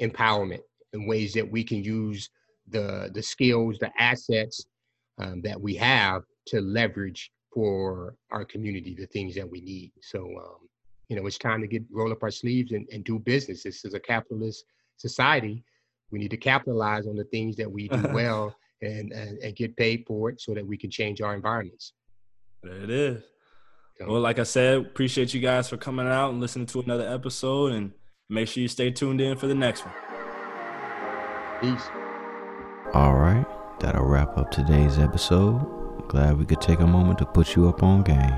empowerment 0.00 0.60
and 0.92 1.08
ways 1.08 1.32
that 1.32 1.50
we 1.50 1.64
can 1.64 1.82
use 1.82 2.28
the 2.68 3.10
the 3.14 3.22
skills, 3.22 3.78
the 3.78 3.90
assets 3.98 4.66
um, 5.18 5.40
that 5.42 5.60
we 5.60 5.74
have 5.74 6.22
to 6.46 6.60
leverage 6.60 7.30
for 7.52 8.16
our 8.30 8.44
community 8.44 8.94
the 8.94 9.06
things 9.06 9.34
that 9.34 9.48
we 9.48 9.60
need. 9.60 9.92
So, 10.02 10.20
um, 10.20 10.68
you 11.08 11.16
know, 11.16 11.26
it's 11.26 11.38
time 11.38 11.60
to 11.60 11.66
get 11.66 11.82
roll 11.90 12.12
up 12.12 12.22
our 12.22 12.30
sleeves 12.30 12.72
and, 12.72 12.86
and 12.92 13.04
do 13.04 13.18
business. 13.18 13.64
This 13.64 13.84
is 13.84 13.94
a 13.94 14.00
capitalist 14.00 14.64
society. 14.96 15.64
We 16.10 16.18
need 16.18 16.30
to 16.30 16.36
capitalize 16.36 17.06
on 17.06 17.16
the 17.16 17.24
things 17.24 17.56
that 17.56 17.70
we 17.70 17.88
do 17.88 18.08
well 18.12 18.54
and, 18.82 19.12
and, 19.12 19.38
and 19.38 19.56
get 19.56 19.76
paid 19.76 20.04
for 20.06 20.30
it 20.30 20.40
so 20.40 20.54
that 20.54 20.66
we 20.66 20.76
can 20.76 20.90
change 20.90 21.20
our 21.20 21.34
environments. 21.34 21.92
There 22.62 22.82
it 22.82 22.90
is. 22.90 23.22
So, 23.98 24.06
well, 24.10 24.20
like 24.20 24.38
I 24.38 24.44
said, 24.44 24.78
appreciate 24.78 25.34
you 25.34 25.40
guys 25.40 25.68
for 25.68 25.76
coming 25.76 26.06
out 26.06 26.30
and 26.30 26.40
listening 26.40 26.66
to 26.66 26.80
another 26.80 27.08
episode 27.08 27.72
and 27.72 27.92
make 28.28 28.48
sure 28.48 28.62
you 28.62 28.68
stay 28.68 28.90
tuned 28.90 29.20
in 29.20 29.36
for 29.36 29.46
the 29.46 29.54
next 29.54 29.84
one. 29.84 29.94
Peace. 31.60 31.84
All 32.94 33.14
right. 33.14 33.46
That'll 33.80 34.04
wrap 34.04 34.36
up 34.38 34.50
today's 34.50 34.98
episode. 34.98 35.79
Glad 36.10 36.40
we 36.40 36.44
could 36.44 36.60
take 36.60 36.80
a 36.80 36.86
moment 36.88 37.20
to 37.20 37.24
put 37.24 37.54
you 37.54 37.68
up 37.68 37.84
on 37.84 38.02
game. 38.02 38.34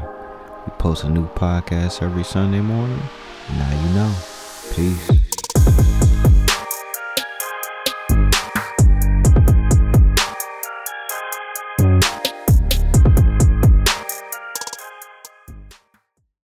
We 0.67 0.73
post 0.79 1.05
a 1.05 1.09
new 1.09 1.27
podcast 1.29 2.03
every 2.03 2.23
Sunday 2.23 2.61
morning. 2.61 3.01
Now 3.49 3.83
you 3.83 3.95
know. 3.95 4.15
Peace. 4.75 5.22